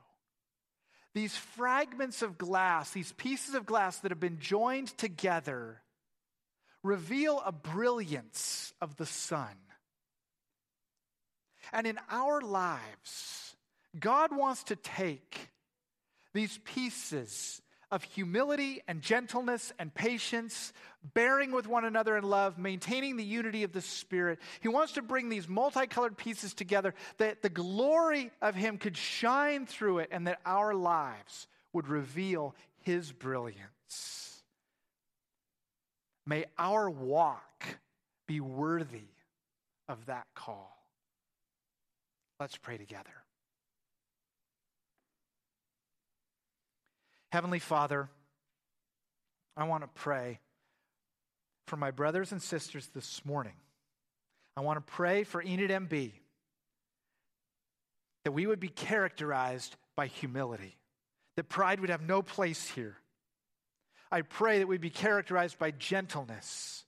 These 1.13 1.37
fragments 1.37 2.21
of 2.21 2.37
glass, 2.37 2.91
these 2.91 3.13
pieces 3.13 3.55
of 3.55 3.65
glass 3.65 3.99
that 3.99 4.11
have 4.11 4.19
been 4.19 4.39
joined 4.39 4.89
together, 4.97 5.81
reveal 6.83 7.41
a 7.45 7.51
brilliance 7.53 8.73
of 8.81 8.97
the 8.97 9.05
sun. 9.05 9.55
And 11.71 11.87
in 11.87 11.97
our 12.09 12.41
lives, 12.41 13.55
God 13.97 14.35
wants 14.35 14.65
to 14.65 14.75
take 14.75 15.49
these 16.33 16.59
pieces 16.65 17.61
of 17.91 18.03
humility 18.03 18.81
and 18.87 19.01
gentleness 19.01 19.71
and 19.79 19.93
patience, 19.93 20.73
bearing 21.13 21.51
with 21.51 21.67
one 21.67 21.85
another 21.85 22.17
in 22.17 22.23
love, 22.23 22.57
maintaining 22.57 23.17
the 23.17 23.23
unity 23.23 23.63
of 23.63 23.71
the 23.71 23.81
Spirit. 23.81 24.39
He 24.59 24.67
wants 24.67 24.93
to 24.93 25.01
bring 25.01 25.29
these 25.29 25.47
multicolored 25.47 26.17
pieces 26.17 26.53
together 26.53 26.93
that 27.17 27.41
the 27.41 27.49
glory 27.49 28.31
of 28.41 28.55
Him 28.55 28.77
could 28.77 28.97
shine 28.97 29.65
through 29.65 29.99
it 29.99 30.09
and 30.11 30.27
that 30.27 30.39
our 30.45 30.73
lives 30.73 31.47
would 31.73 31.87
reveal 31.87 32.55
His 32.81 33.11
brilliance. 33.11 34.41
May 36.25 36.45
our 36.57 36.89
walk 36.89 37.65
be 38.27 38.41
worthy 38.41 39.07
of 39.87 40.05
that 40.07 40.27
call. 40.35 40.77
Let's 42.39 42.57
pray 42.57 42.77
together. 42.77 43.13
Heavenly 47.31 47.59
Father, 47.59 48.09
I 49.55 49.65
want 49.65 49.83
to 49.83 49.89
pray 49.89 50.39
for 51.67 51.75
my 51.75 51.91
brothers 51.91 52.31
and 52.31 52.41
sisters 52.41 52.87
this 52.93 53.25
morning. 53.25 53.53
I 54.55 54.61
want 54.61 54.77
to 54.77 54.93
pray 54.93 55.23
for 55.23 55.41
Enid 55.41 55.69
MB 55.69 56.11
that 58.23 58.31
we 58.31 58.47
would 58.47 58.59
be 58.59 58.69
characterized 58.69 59.75
by 59.95 60.07
humility, 60.07 60.77
that 61.35 61.49
pride 61.49 61.79
would 61.79 61.89
have 61.89 62.01
no 62.01 62.21
place 62.21 62.67
here. 62.67 62.97
I 64.11 64.21
pray 64.21 64.59
that 64.59 64.67
we'd 64.67 64.81
be 64.81 64.89
characterized 64.89 65.59
by 65.59 65.71
gentleness, 65.71 66.85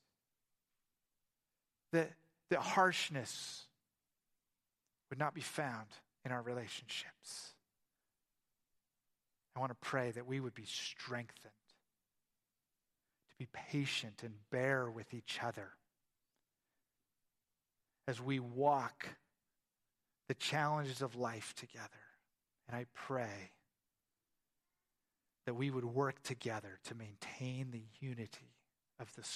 that, 1.92 2.12
that 2.50 2.60
harshness 2.60 3.64
would 5.10 5.20
not 5.20 5.34
be 5.34 5.42
found 5.42 5.88
in 6.24 6.32
our 6.32 6.42
relationships. 6.42 7.54
I 9.60 9.62
want 9.62 9.72
to 9.72 9.90
pray 9.90 10.12
that 10.12 10.26
we 10.26 10.40
would 10.40 10.54
be 10.54 10.64
strengthened 10.64 11.52
to 13.30 13.36
be 13.38 13.50
patient 13.52 14.22
and 14.24 14.32
bear 14.52 14.90
with 14.90 15.14
each 15.14 15.40
other 15.44 15.72
as 18.08 18.22
we 18.22 18.40
walk 18.40 19.06
the 20.30 20.34
challenges 20.36 21.02
of 21.02 21.18
life 21.18 21.54
together. 21.58 21.90
And 22.70 22.78
I 22.78 22.86
pray 22.94 23.52
that 25.46 25.56
we 25.56 25.70
would 25.70 25.84
work 25.84 26.24
together 26.24 26.80
to 26.86 26.96
maintain 26.96 27.72
the 27.72 27.84
unity 28.00 28.56
of 28.98 29.14
the 29.18 29.26